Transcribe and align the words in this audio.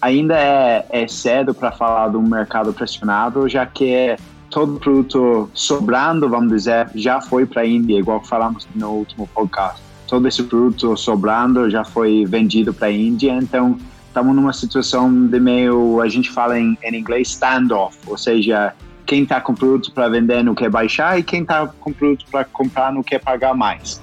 ainda 0.00 0.34
é, 0.36 0.86
é 0.90 1.08
cedo 1.08 1.54
para 1.54 1.70
falar 1.70 2.08
de 2.08 2.16
um 2.16 2.22
mercado 2.22 2.72
pressionado, 2.72 3.48
já 3.48 3.66
que 3.66 4.16
todo 4.48 4.80
produto 4.80 5.48
sobrando, 5.54 6.28
vamos 6.28 6.50
dizer, 6.52 6.90
já 6.94 7.20
foi 7.20 7.46
para 7.46 7.62
a 7.62 7.66
Índia, 7.66 7.98
igual 7.98 8.22
falamos 8.24 8.66
no 8.74 8.90
último 8.90 9.28
podcast. 9.28 9.80
Todo 10.08 10.26
esse 10.26 10.42
produto 10.42 10.96
sobrando 10.96 11.70
já 11.70 11.84
foi 11.84 12.24
vendido 12.26 12.74
para 12.74 12.88
a 12.88 12.92
Índia, 12.92 13.32
então 13.32 13.78
estamos 14.08 14.34
numa 14.34 14.52
situação 14.52 15.26
de 15.28 15.38
meio, 15.38 16.00
a 16.00 16.08
gente 16.08 16.30
fala 16.30 16.58
em, 16.58 16.76
em 16.82 16.96
inglês, 16.96 17.28
standoff, 17.28 17.96
ou 18.06 18.18
seja, 18.18 18.74
quem 19.06 19.22
está 19.22 19.40
com 19.40 19.54
produto 19.54 19.92
para 19.92 20.08
vender 20.08 20.42
não 20.42 20.54
quer 20.54 20.68
baixar 20.68 21.18
e 21.18 21.22
quem 21.22 21.42
está 21.42 21.66
com 21.66 21.92
produto 21.92 22.24
para 22.30 22.44
comprar 22.44 22.92
não 22.92 23.02
quer 23.02 23.20
pagar 23.20 23.54
mais. 23.54 24.02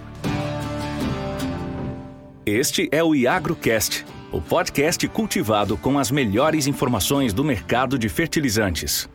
Este 2.45 2.87
é 2.93 3.03
o 3.03 3.13
IagroCast, 3.13 4.05
o 4.31 4.41
podcast 4.41 5.07
cultivado 5.07 5.77
com 5.77 5.97
as 5.97 6.11
melhores 6.11 6.67
informações 6.67 7.33
do 7.33 7.43
mercado 7.43 7.97
de 7.97 8.09
fertilizantes. 8.09 9.09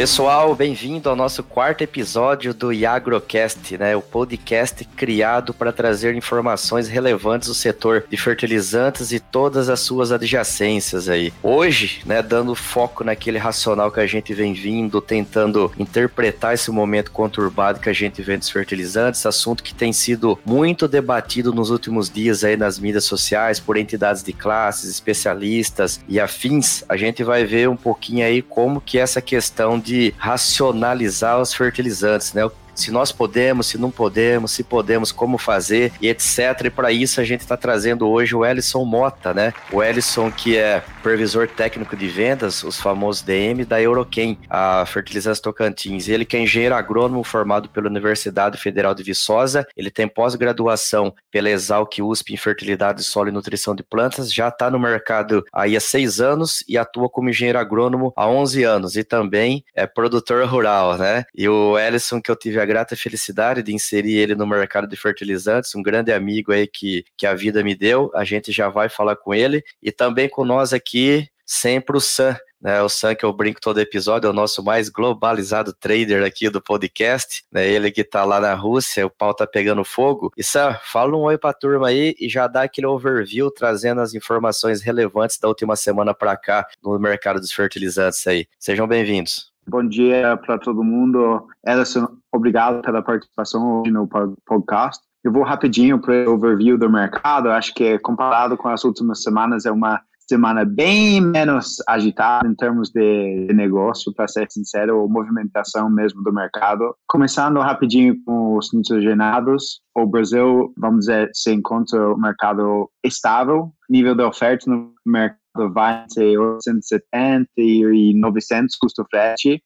Pessoal, 0.00 0.54
bem-vindo 0.54 1.10
ao 1.10 1.14
nosso 1.14 1.42
quarto 1.42 1.82
episódio 1.82 2.54
do 2.54 2.72
Iagrocast, 2.72 3.76
né? 3.76 3.94
O 3.94 4.00
podcast 4.00 4.82
criado 4.96 5.52
para 5.52 5.74
trazer 5.74 6.14
informações 6.14 6.88
relevantes 6.88 7.48
do 7.48 7.54
setor 7.54 8.06
de 8.08 8.16
fertilizantes 8.16 9.12
e 9.12 9.20
todas 9.20 9.68
as 9.68 9.80
suas 9.80 10.10
adjacências 10.10 11.06
aí. 11.06 11.30
Hoje, 11.42 12.00
né, 12.06 12.22
dando 12.22 12.54
foco 12.54 13.04
naquele 13.04 13.36
racional 13.36 13.92
que 13.92 14.00
a 14.00 14.06
gente 14.06 14.32
vem 14.32 14.54
vindo, 14.54 15.02
tentando 15.02 15.70
interpretar 15.78 16.54
esse 16.54 16.70
momento 16.70 17.10
conturbado 17.10 17.78
que 17.78 17.90
a 17.90 17.92
gente 17.92 18.22
vê 18.22 18.38
dos 18.38 18.48
fertilizantes, 18.48 19.26
assunto 19.26 19.62
que 19.62 19.74
tem 19.74 19.92
sido 19.92 20.38
muito 20.46 20.88
debatido 20.88 21.52
nos 21.52 21.68
últimos 21.68 22.08
dias 22.08 22.42
aí 22.42 22.56
nas 22.56 22.78
mídias 22.78 23.04
sociais 23.04 23.60
por 23.60 23.76
entidades 23.76 24.22
de 24.22 24.32
classes, 24.32 24.88
especialistas 24.88 26.00
e 26.08 26.18
afins. 26.18 26.84
A 26.88 26.96
gente 26.96 27.22
vai 27.22 27.44
ver 27.44 27.68
um 27.68 27.76
pouquinho 27.76 28.24
aí 28.24 28.40
como 28.40 28.80
que 28.80 28.98
essa 28.98 29.20
questão 29.20 29.78
de 29.78 29.89
de 29.90 30.14
racionalizar 30.16 31.40
os 31.40 31.52
fertilizantes, 31.52 32.32
né? 32.32 32.48
Se 32.80 32.90
nós 32.90 33.12
podemos, 33.12 33.66
se 33.66 33.78
não 33.78 33.90
podemos, 33.90 34.52
se 34.52 34.64
podemos, 34.64 35.12
como 35.12 35.38
fazer 35.38 35.92
e 36.00 36.08
etc. 36.08 36.64
E 36.64 36.70
para 36.70 36.92
isso 36.92 37.20
a 37.20 37.24
gente 37.24 37.40
está 37.40 37.56
trazendo 37.56 38.08
hoje 38.08 38.34
o 38.34 38.44
Ellison 38.44 38.84
Mota, 38.84 39.34
né? 39.34 39.52
O 39.72 39.82
Ellison 39.82 40.30
que 40.30 40.56
é 40.56 40.82
supervisor 41.00 41.48
técnico 41.48 41.96
de 41.96 42.08
vendas, 42.08 42.62
os 42.62 42.78
famosos 42.78 43.22
DM 43.22 43.64
da 43.64 43.80
Euroquem, 43.80 44.38
a 44.50 44.84
Fertilizantes 44.86 45.40
Tocantins. 45.40 46.08
Ele 46.08 46.26
que 46.26 46.36
é 46.36 46.40
engenheiro 46.40 46.74
agrônomo 46.74 47.24
formado 47.24 47.70
pela 47.70 47.88
Universidade 47.88 48.58
Federal 48.58 48.94
de 48.94 49.02
Viçosa, 49.02 49.66
ele 49.74 49.90
tem 49.90 50.06
pós-graduação 50.06 51.14
pela 51.30 51.48
Exalc 51.48 51.98
USP 52.00 52.34
em 52.34 52.36
Fertilidade, 52.36 53.02
Solo 53.02 53.30
e 53.30 53.32
Nutrição 53.32 53.74
de 53.74 53.82
Plantas, 53.82 54.32
já 54.32 54.48
está 54.48 54.70
no 54.70 54.78
mercado 54.78 55.42
aí 55.52 55.74
há 55.74 55.80
seis 55.80 56.20
anos 56.20 56.62
e 56.68 56.76
atua 56.76 57.08
como 57.08 57.30
engenheiro 57.30 57.58
agrônomo 57.58 58.12
há 58.14 58.28
11 58.28 58.62
anos 58.64 58.96
e 58.96 59.02
também 59.02 59.64
é 59.74 59.86
produtor 59.86 60.44
rural, 60.46 60.98
né? 60.98 61.24
E 61.34 61.48
o 61.48 61.78
Ellison 61.78 62.20
que 62.20 62.30
eu 62.30 62.36
tive 62.36 62.60
a 62.60 62.66
grata 62.70 62.94
felicidade 62.94 63.64
de 63.64 63.74
inserir 63.74 64.16
ele 64.16 64.36
no 64.36 64.46
mercado 64.46 64.86
de 64.86 64.96
fertilizantes, 64.96 65.74
um 65.74 65.82
grande 65.82 66.12
amigo 66.12 66.52
aí 66.52 66.68
que, 66.68 67.04
que 67.16 67.26
a 67.26 67.34
vida 67.34 67.64
me 67.64 67.74
deu. 67.74 68.12
A 68.14 68.22
gente 68.22 68.52
já 68.52 68.68
vai 68.68 68.88
falar 68.88 69.16
com 69.16 69.34
ele. 69.34 69.64
E 69.82 69.90
também 69.90 70.28
com 70.28 70.44
nós 70.44 70.72
aqui, 70.72 71.28
sempre 71.44 71.96
o 71.96 72.00
Sam. 72.00 72.36
Né, 72.62 72.80
o 72.80 72.88
Sam, 72.88 73.16
que 73.16 73.24
eu 73.24 73.32
brinco 73.32 73.60
todo 73.60 73.80
episódio, 73.80 74.28
é 74.28 74.30
o 74.30 74.34
nosso 74.34 74.62
mais 74.62 74.88
globalizado 74.88 75.72
trader 75.72 76.22
aqui 76.24 76.48
do 76.48 76.62
podcast. 76.62 77.42
Né, 77.50 77.66
ele 77.66 77.90
que 77.90 78.04
tá 78.04 78.24
lá 78.24 78.38
na 78.38 78.54
Rússia, 78.54 79.04
o 79.04 79.10
pau 79.10 79.34
tá 79.34 79.48
pegando 79.48 79.82
fogo. 79.82 80.30
E 80.36 80.44
Sam, 80.44 80.78
fala 80.84 81.16
um 81.16 81.22
oi 81.22 81.36
pra 81.36 81.52
turma 81.52 81.88
aí 81.88 82.14
e 82.20 82.28
já 82.28 82.46
dá 82.46 82.62
aquele 82.62 82.86
overview 82.86 83.50
trazendo 83.50 84.00
as 84.00 84.14
informações 84.14 84.80
relevantes 84.80 85.38
da 85.38 85.48
última 85.48 85.74
semana 85.74 86.14
para 86.14 86.36
cá 86.36 86.68
no 86.80 86.96
mercado 87.00 87.40
dos 87.40 87.50
fertilizantes 87.50 88.24
aí. 88.28 88.46
Sejam 88.60 88.86
bem-vindos. 88.86 89.50
Bom 89.66 89.86
dia 89.86 90.36
para 90.36 90.58
todo 90.58 90.84
mundo. 90.84 91.48
Ellison, 91.66 92.19
obrigado 92.32 92.82
pela 92.82 93.02
participação 93.02 93.80
hoje 93.80 93.90
no 93.90 94.08
podcast. 94.46 95.02
Eu 95.22 95.32
vou 95.32 95.42
rapidinho 95.42 96.00
para 96.00 96.28
o 96.28 96.34
overview 96.34 96.78
do 96.78 96.90
mercado. 96.90 97.50
Acho 97.50 97.74
que 97.74 97.98
comparado 97.98 98.56
com 98.56 98.68
as 98.68 98.84
últimas 98.84 99.22
semanas 99.22 99.66
é 99.66 99.70
uma 99.70 100.00
semana 100.30 100.64
bem 100.64 101.20
menos 101.20 101.82
agitada 101.88 102.46
em 102.46 102.54
termos 102.54 102.90
de, 102.90 103.48
negócio, 103.52 104.14
para 104.14 104.28
ser 104.28 104.46
sincero, 104.48 105.00
ou 105.00 105.08
movimentação 105.08 105.90
mesmo 105.90 106.22
do 106.22 106.32
mercado. 106.32 106.94
Começando 107.08 107.58
rapidinho 107.58 108.14
com 108.24 108.56
os 108.56 108.72
nitrogenados, 108.72 109.80
o 109.92 110.06
Brasil, 110.06 110.72
vamos 110.78 111.00
dizer, 111.00 111.30
se 111.34 111.52
encontra 111.52 112.14
o 112.14 112.16
mercado 112.16 112.88
estável, 113.04 113.72
nível 113.90 114.14
de 114.14 114.22
oferta 114.22 114.70
no 114.70 114.92
mercado 115.04 115.40
vai 115.74 116.04
entre 116.04 116.38
870 116.38 117.48
e 117.58 118.14
900 118.14 118.76
custo 118.76 119.04
frete, 119.10 119.60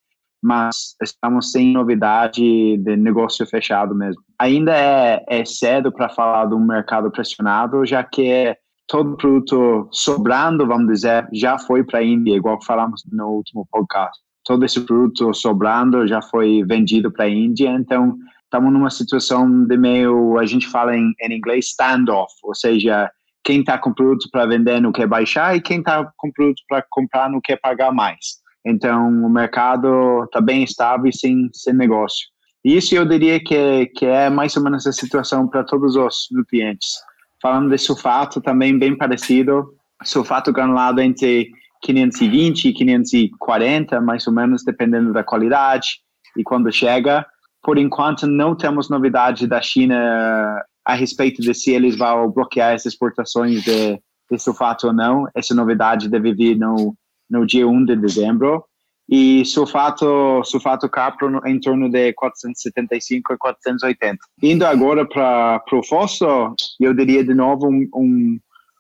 mas 0.45 0.95
estamos 1.03 1.51
sem 1.51 1.73
novidade 1.73 2.77
de 2.77 2.97
negócio 2.99 3.47
fechado 3.47 3.95
mesmo. 3.95 4.21
Ainda 4.39 4.77
é, 4.77 5.25
é 5.27 5.43
cedo 5.47 5.91
para 5.91 6.11
falar 6.11 6.45
de 6.45 6.55
um 6.55 6.61
mercado 6.61 7.11
pressionado, 7.11 7.87
já 7.87 8.05
que 8.05 8.55
todo 8.87 9.17
produto 9.17 9.89
sobrando, 9.91 10.67
vamos 10.67 10.89
dizer, 10.89 11.27
já 11.33 11.59
foi 11.59 11.83
para 11.83 12.01
a 12.01 12.05
Índia, 12.05 12.37
igual 12.37 12.63
falamos 12.63 13.03
no 13.11 13.29
último 13.29 13.67
podcast. 13.73 14.21
Todo 14.45 14.67
esse 14.67 14.83
produto 14.83 15.33
sobrando 15.33 16.07
já 16.07 16.21
foi 16.21 16.63
vendido 16.65 17.11
para 17.11 17.25
a 17.25 17.31
Índia, 17.31 17.71
então 17.71 18.15
estamos 18.43 18.71
numa 18.71 18.91
situação 18.91 19.65
de 19.65 19.79
meio, 19.79 20.39
a 20.39 20.45
gente 20.45 20.69
fala 20.69 20.95
em, 20.95 21.15
em 21.23 21.33
inglês, 21.33 21.69
standoff, 21.69 22.35
ou 22.43 22.55
seja, 22.55 23.11
quem 23.43 23.61
está 23.61 23.79
com 23.79 23.95
produto 23.95 24.29
para 24.31 24.45
vender 24.45 24.79
não 24.79 24.93
quer 24.93 25.07
baixar 25.07 25.57
e 25.57 25.63
quem 25.63 25.79
está 25.79 26.07
com 26.19 26.31
produto 26.31 26.61
para 26.69 26.85
comprar 26.91 27.31
não 27.31 27.41
quer 27.43 27.57
pagar 27.57 27.93
mais. 27.93 28.44
Então, 28.65 29.09
o 29.25 29.29
mercado 29.29 30.25
está 30.25 30.41
bem 30.41 30.63
estável 30.63 31.07
e 31.07 31.13
sem, 31.13 31.51
sem 31.53 31.75
negócio. 31.75 32.27
Isso 32.65 32.95
eu 32.95 33.05
diria 33.05 33.39
que, 33.39 33.87
que 33.95 34.07
é 34.07 34.31
mais 34.31 34.57
ou 34.57 34.63
menos 34.63 34.87
a 34.87 34.93
situação 34.93 35.47
para 35.47 35.63
todos 35.65 35.97
os 35.97 36.29
nutrientes. 36.33 36.89
Falando 37.43 37.69
de 37.69 37.77
sulfato, 37.77 38.41
também 38.41 38.79
bem 38.79 38.97
parecido. 38.97 39.75
Sulfato 40.03 40.51
granulado 40.51 41.01
entre 41.03 41.51
520 41.83 42.69
e 42.69 42.73
540, 42.73 44.01
mais 44.01 44.27
ou 44.27 44.33
menos, 44.33 44.65
dependendo 44.65 45.13
da 45.13 45.23
qualidade 45.23 45.99
e 46.37 46.43
quando 46.43 46.73
chega. 46.73 47.27
Por 47.63 47.77
enquanto, 47.77 48.27
não 48.27 48.57
temos 48.57 48.89
novidade 48.89 49.47
da 49.47 49.61
China 49.61 50.65
a 50.87 50.95
respeito 50.95 51.43
de 51.43 51.53
se 51.55 51.71
eles 51.71 51.97
vão 51.97 52.31
bloquear 52.31 52.75
as 52.75 52.87
exportações 52.87 53.63
de, 53.63 54.01
de 54.31 54.39
sulfato 54.39 54.87
ou 54.87 54.93
não. 54.95 55.27
Essa 55.35 55.55
novidade 55.55 56.09
deve 56.09 56.33
vir 56.33 56.57
no, 56.59 56.95
no 57.35 57.47
dia 57.47 57.67
1 57.67 57.85
de 57.85 57.97
dezembro. 57.97 58.65
E 59.07 59.45
sulfato, 59.45 60.43
sulfato 60.45 60.89
capro 60.89 61.41
em 61.47 61.61
torno 61.61 61.91
de 61.91 62.15
475 62.15 63.35
a 63.35 63.39
480. 63.39 64.19
Indo 64.43 64.65
agora 64.65 65.07
para 65.07 65.63
o 65.73 65.83
fósforo, 65.85 66.55
eu 66.81 66.95
diria 66.95 67.23
de 67.23 67.35
novo 67.35 67.69
um, 67.69 67.87
um, 67.95 68.39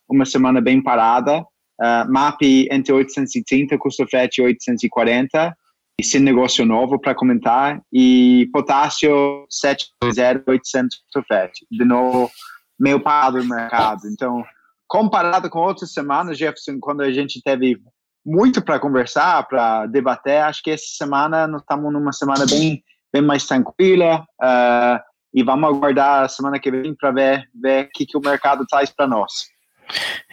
uma 0.09 0.25
semana 0.25 0.63
bem 0.63 0.83
parada. 0.83 1.45
Uh, 1.79 2.11
MAP 2.11 2.41
entre 2.71 2.93
830, 2.93 3.77
custo 3.77 4.07
frete 4.09 4.41
840 4.41 5.55
sem 6.03 6.21
negócio 6.21 6.67
novo 6.67 6.99
para 6.99 7.15
comentar 7.15 7.81
e 7.93 8.49
potássio 8.53 9.47
70800 9.49 11.03
sulfete. 11.13 11.67
De 11.71 11.85
novo, 11.85 12.31
meio 12.79 13.01
parado 13.01 13.39
no 13.39 13.49
mercado. 13.49 14.03
Então, 14.13 14.45
comparado 14.89 15.49
com 15.49 15.61
outras 15.61 15.93
semanas, 15.93 16.39
Jefferson, 16.39 16.79
quando 16.81 17.03
a 17.03 17.13
gente 17.13 17.41
teve 17.43 17.79
muito 18.25 18.63
para 18.63 18.79
conversar, 18.79 19.47
para 19.47 19.87
debater, 19.87 20.43
acho 20.43 20.63
que 20.63 20.71
essa 20.71 20.87
semana 20.97 21.47
nós 21.47 21.61
estamos 21.61 21.93
numa 21.93 22.13
semana 22.13 22.47
bem, 22.47 22.83
bem 23.13 23.23
mais 23.23 23.47
tranquila 23.47 24.25
uh, 24.43 24.99
e 25.33 25.43
vamos 25.43 25.69
aguardar 25.69 26.25
a 26.25 26.29
semana 26.29 26.59
que 26.59 26.71
vem 26.71 26.95
para 26.95 27.11
ver 27.11 27.49
o 27.55 27.61
ver 27.61 27.91
que, 27.93 28.07
que 28.07 28.17
o 28.17 28.21
mercado 28.21 28.65
traz 28.67 28.91
para 28.91 29.07
nós. 29.07 29.53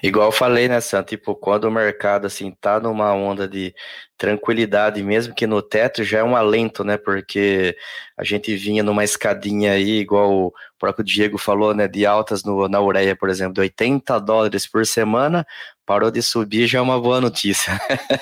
Igual 0.01 0.27
eu 0.27 0.31
falei, 0.31 0.67
né, 0.67 0.79
Sam? 0.81 1.03
Tipo, 1.03 1.35
quando 1.35 1.65
o 1.65 1.71
mercado, 1.71 2.25
assim, 2.25 2.51
tá 2.59 2.79
numa 2.79 3.13
onda 3.13 3.47
de 3.47 3.73
tranquilidade, 4.17 5.03
mesmo 5.03 5.35
que 5.35 5.45
no 5.45 5.61
teto, 5.61 6.03
já 6.03 6.19
é 6.19 6.23
um 6.23 6.35
alento, 6.35 6.83
né? 6.83 6.97
Porque 6.97 7.75
a 8.17 8.23
gente 8.23 8.55
vinha 8.55 8.81
numa 8.81 9.03
escadinha 9.03 9.73
aí, 9.73 9.99
igual 9.99 10.31
o 10.31 10.53
próprio 10.79 11.05
Diego 11.05 11.37
falou, 11.37 11.75
né? 11.75 11.87
De 11.87 12.05
altas 12.05 12.43
no, 12.43 12.67
na 12.67 12.81
ureia, 12.81 13.15
por 13.15 13.29
exemplo, 13.29 13.53
de 13.53 13.61
80 13.61 14.19
dólares 14.19 14.65
por 14.65 14.85
semana, 14.85 15.45
parou 15.91 16.09
de 16.09 16.21
subir, 16.21 16.67
já 16.67 16.79
é 16.79 16.81
uma 16.81 17.01
boa 17.01 17.19
notícia. 17.19 17.77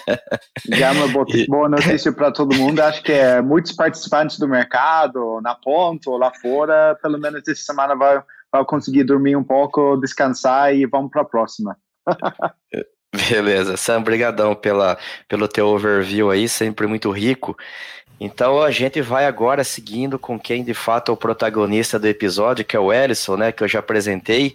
já 0.74 0.88
é 0.88 0.92
uma 0.92 1.08
boa, 1.08 1.70
notícia 1.70 2.12
para 2.12 2.32
todo 2.32 2.56
mundo. 2.56 2.80
Acho 2.80 3.04
que 3.04 3.12
é, 3.12 3.44
muitos 3.44 3.74
participantes 3.74 4.40
do 4.40 4.48
mercado, 4.48 5.40
na 5.44 5.54
ponta 5.54 6.10
ou 6.10 6.18
lá 6.18 6.32
fora, 6.42 6.98
pelo 7.00 7.20
menos 7.20 7.48
essa 7.48 7.62
semana 7.62 7.96
vai 7.96 8.24
para 8.50 8.66
conseguir 8.66 9.04
dormir 9.04 9.36
um 9.36 9.44
pouco, 9.44 9.98
descansar 9.98 10.74
e 10.74 10.88
vamos 10.88 11.12
para 11.12 11.22
a 11.22 11.26
próxima. 11.26 11.78
Beleza, 13.30 13.78
Sam, 13.78 14.02
brigadão 14.02 14.56
pela, 14.56 14.98
pelo 15.28 15.48
teu 15.48 15.68
overview 15.68 16.32
aí, 16.32 16.50
sempre 16.50 16.88
muito 16.88 17.12
rico. 17.12 17.56
Então 18.20 18.62
a 18.62 18.70
gente 18.70 19.02
vai 19.02 19.26
agora 19.26 19.64
seguindo 19.64 20.20
com 20.20 20.38
quem 20.38 20.64
de 20.64 20.74
fato 20.74 21.10
é 21.10 21.14
o 21.14 21.18
protagonista 21.18 21.98
do 21.98 22.08
episódio, 22.08 22.66
que 22.66 22.76
é 22.76 22.80
o 22.80 22.92
Ellison, 22.92 23.38
né, 23.38 23.52
que 23.52 23.64
eu 23.64 23.68
já 23.68 23.80
apresentei, 23.80 24.54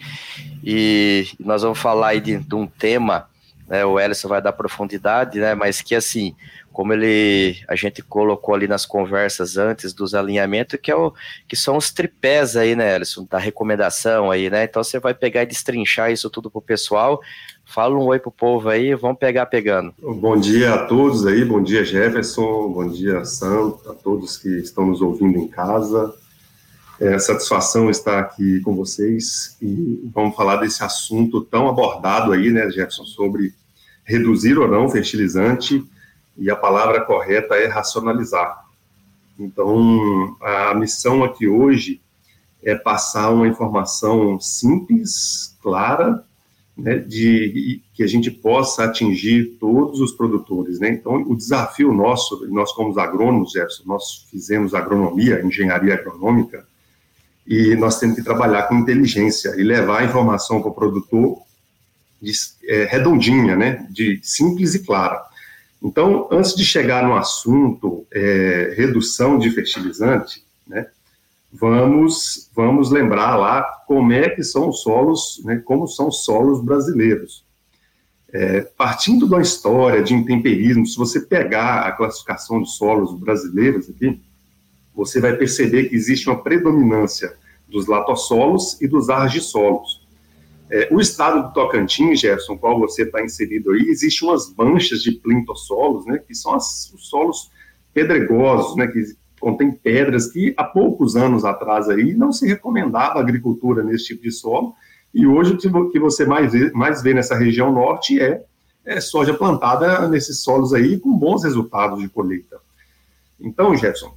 e 0.63 1.27
nós 1.41 1.63
vamos 1.63 1.79
falar 1.79 2.09
aí 2.09 2.21
de, 2.21 2.37
de 2.37 2.55
um 2.55 2.67
tema, 2.67 3.27
né, 3.67 3.83
o 3.85 3.99
Ellison 3.99 4.29
vai 4.29 4.43
dar 4.43 4.53
profundidade, 4.53 5.39
né, 5.39 5.55
mas 5.55 5.81
que 5.81 5.95
assim, 5.95 6.37
como 6.75 6.93
ele 6.93 7.57
a 7.69 7.77
gente 7.77 8.03
colocou 8.03 8.53
ali 8.53 8.67
nas 8.67 8.85
conversas 8.85 9.57
antes 9.57 9.95
dos 9.95 10.13
alinhamentos, 10.13 10.79
que 10.83 10.91
é 10.91 10.97
o 10.97 11.15
que 11.47 11.55
são 11.55 11.77
os 11.77 11.93
tripés 11.93 12.57
aí, 12.57 12.75
né, 12.75 12.97
Ellison, 12.97 13.25
da 13.31 13.39
recomendação 13.39 14.29
aí, 14.29 14.51
né? 14.51 14.65
Então 14.65 14.83
você 14.83 14.99
vai 14.99 15.15
pegar 15.15 15.45
e 15.45 15.47
destrinchar 15.47 16.11
isso 16.11 16.29
tudo 16.29 16.51
pro 16.51 16.61
pessoal. 16.61 17.21
Fala 17.65 17.95
um 17.95 18.07
oi 18.07 18.19
pro 18.19 18.33
povo 18.33 18.69
aí, 18.69 18.93
vamos 18.93 19.19
pegar 19.19 19.47
pegando. 19.47 19.95
Bom 20.03 20.37
dia 20.37 20.75
a 20.75 20.87
todos 20.87 21.25
aí, 21.25 21.45
bom 21.45 21.63
dia 21.63 21.85
Jefferson, 21.85 22.69
bom 22.69 22.89
dia 22.89 23.25
Sam, 23.25 23.75
a 23.89 23.93
todos 23.93 24.37
que 24.37 24.49
estão 24.59 24.85
nos 24.85 25.01
ouvindo 25.01 25.39
em 25.39 25.47
casa. 25.47 26.13
É 27.01 27.17
satisfação 27.21 27.89
estar 27.89 28.19
aqui 28.19 28.61
com 28.61 28.75
vocês 28.75 29.57
e 29.63 30.01
vamos 30.13 30.35
falar 30.35 30.57
desse 30.57 30.83
assunto 30.83 31.41
tão 31.41 31.69
abordado 31.69 32.33
aí, 32.33 32.51
né, 32.51 32.69
Jefferson, 32.69 33.05
sobre 33.05 33.55
reduzir 34.05 34.59
ou 34.59 34.67
não 34.67 34.89
fertilizante 34.89 35.85
e 36.37 36.51
a 36.51 36.57
palavra 36.57 37.01
correta 37.01 37.55
é 37.55 37.67
racionalizar. 37.67 38.65
Então, 39.39 40.37
a 40.41 40.75
missão 40.75 41.25
aqui 41.25 41.47
hoje 41.49 42.01
é 42.63 42.75
passar 42.75 43.31
uma 43.31 43.47
informação 43.47 44.41
simples, 44.41 45.57
clara, 45.63 46.25
né, 46.77 46.99
de 46.99 47.81
que 47.93 48.03
a 48.03 48.07
gente 48.07 48.31
possa 48.31 48.85
atingir 48.85 49.57
todos 49.61 50.01
os 50.01 50.13
produtores, 50.13 50.81
né? 50.81 50.89
Então, 50.89 51.23
o 51.23 51.37
desafio 51.37 51.93
nosso, 51.93 52.47
nós 52.49 52.73
como 52.73 52.99
agrônomos, 52.99 53.53
Jefferson, 53.53 53.85
nós 53.87 54.27
fizemos 54.29 54.75
agronomia, 54.75 55.41
engenharia 55.45 55.95
agronômica, 55.95 56.67
e 57.47 57.77
nós 57.77 58.01
temos 58.01 58.17
que 58.17 58.25
trabalhar 58.25 58.65
com 58.65 58.75
inteligência 58.75 59.55
e 59.57 59.63
levar 59.63 60.01
a 60.01 60.05
informação 60.05 60.61
para 60.61 60.71
o 60.71 60.75
produtor 60.75 61.39
de, 62.21 62.33
é, 62.65 62.85
redondinha, 62.85 63.55
né, 63.55 63.87
de 63.91 64.19
simples 64.23 64.75
e 64.75 64.85
clara. 64.85 65.23
Então, 65.85 66.27
antes 66.33 66.55
de 66.55 66.65
chegar 66.65 67.07
no 67.07 67.15
assunto 67.15 68.07
é, 68.11 68.73
redução 68.75 69.39
de 69.39 69.51
fertilizante, 69.51 70.43
né, 70.67 70.87
vamos, 71.53 72.51
vamos 72.57 72.91
lembrar 72.91 73.37
lá 73.37 73.63
como 73.87 74.11
é 74.11 74.31
que 74.31 74.43
são 74.43 74.71
os 74.71 74.81
solos, 74.81 75.43
né, 75.45 75.61
como 75.63 75.87
são 75.87 76.09
os 76.09 76.25
solos 76.25 76.65
brasileiros. 76.65 77.45
É, 78.33 78.63
partindo 78.63 79.29
da 79.29 79.43
história 79.43 80.03
de 80.03 80.15
intemperismo, 80.15 80.87
se 80.87 80.97
você 80.97 81.21
pegar 81.21 81.83
a 81.83 81.93
classificação 81.93 82.63
de 82.63 82.71
solos 82.71 83.13
brasileiros 83.21 83.91
aqui, 83.91 84.19
você 84.95 85.21
vai 85.21 85.37
perceber 85.37 85.91
que 85.91 85.95
existe 85.95 86.31
uma 86.31 86.43
predominância 86.43 87.37
dos 87.69 87.87
latossolos 87.87 88.81
e 88.81 88.89
dos 88.89 89.11
argissolos. 89.11 90.04
É, 90.75 90.89
o 90.91 91.01
estado 91.01 91.41
do 91.41 91.53
Tocantins, 91.53 92.19
Gerson, 92.19 92.59
qual 92.59 92.81
você 92.81 93.05
está 93.05 93.23
inserido 93.23 93.71
aí, 93.71 93.83
existe 93.83 94.25
umas 94.25 94.53
manchas 94.57 95.05
de 95.05 95.13
plintossolos, 95.13 96.05
né, 96.05 96.19
que 96.19 96.35
são 96.35 96.53
as, 96.53 96.93
os 96.93 97.09
solos 97.09 97.49
pedregosos, 97.93 98.75
né, 98.75 98.89
que 98.89 99.15
contém 99.39 99.71
pedras 99.71 100.33
que 100.33 100.53
há 100.57 100.65
poucos 100.65 101.15
anos 101.15 101.45
atrás 101.45 101.89
aí 101.89 102.13
não 102.13 102.33
se 102.33 102.45
recomendava 102.45 103.21
agricultura 103.21 103.85
nesse 103.85 104.07
tipo 104.07 104.25
de 104.25 104.33
solo, 104.33 104.75
e 105.15 105.25
hoje 105.25 105.53
o 105.53 105.91
que 105.91 106.01
você 106.01 106.27
mais 106.27 106.53
vê, 106.53 106.73
mais 106.73 107.01
vê 107.01 107.15
nessa 107.15 107.37
região 107.37 107.73
norte 107.73 108.21
é, 108.21 108.43
é 108.85 109.01
soja 109.01 109.33
plantada 109.33 110.09
nesses 110.09 110.43
solos 110.43 110.75
aí 110.75 110.99
com 110.99 111.17
bons 111.17 111.45
resultados 111.45 112.01
de 112.01 112.09
colheita. 112.09 112.59
Então, 113.39 113.77
Jefferson, 113.77 114.13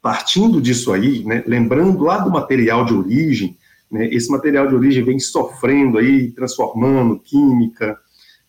partindo 0.00 0.60
disso 0.62 0.92
aí, 0.92 1.24
né, 1.24 1.42
lembrando 1.44 2.04
lá 2.04 2.18
do 2.18 2.30
material 2.30 2.84
de 2.84 2.94
origem, 2.94 3.58
né, 3.90 4.06
esse 4.12 4.30
material 4.30 4.66
de 4.68 4.74
origem 4.74 5.04
vem 5.04 5.18
sofrendo 5.18 5.98
aí, 5.98 6.30
transformando 6.30 7.18
química, 7.18 7.98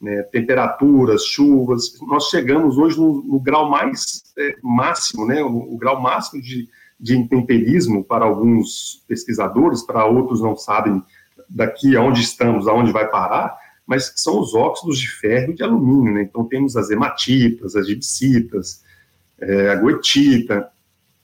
né, 0.01 0.23
temperaturas, 0.23 1.25
chuvas. 1.25 1.99
Nós 2.01 2.25
chegamos 2.29 2.77
hoje 2.77 2.97
no, 2.97 3.23
no 3.23 3.39
grau 3.39 3.69
mais 3.69 4.23
é, 4.37 4.55
máximo, 4.61 5.25
né, 5.25 5.43
o, 5.43 5.73
o, 5.73 5.77
grau 5.77 6.01
máximo 6.01 6.41
de, 6.41 6.67
de 6.99 7.17
intemperismo 7.17 8.03
para 8.03 8.25
alguns 8.25 9.03
pesquisadores, 9.07 9.83
para 9.83 10.05
outros 10.05 10.41
não 10.41 10.55
sabem 10.55 11.01
daqui 11.49 11.95
aonde 11.95 12.21
estamos, 12.21 12.67
aonde 12.67 12.91
vai 12.91 13.09
parar, 13.09 13.57
mas 13.85 14.13
são 14.17 14.39
os 14.39 14.53
óxidos 14.53 14.99
de 14.99 15.09
ferro 15.09 15.51
e 15.51 15.55
de 15.55 15.63
alumínio. 15.63 16.13
Né? 16.13 16.21
Então 16.21 16.45
temos 16.45 16.77
as 16.77 16.91
hematitas, 16.91 17.75
as 17.75 17.87
gipsitas, 17.87 18.83
é, 19.39 19.69
a 19.69 19.75
goetita. 19.75 20.69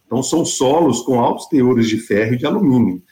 Então 0.06 0.24
são 0.24 0.44
solos 0.44 1.02
com 1.02 1.20
altos 1.20 1.46
teores 1.48 1.88
de 1.88 2.00
ferro 2.00 2.34
e 2.34 2.38
de 2.38 2.46
alumínio. 2.46 3.04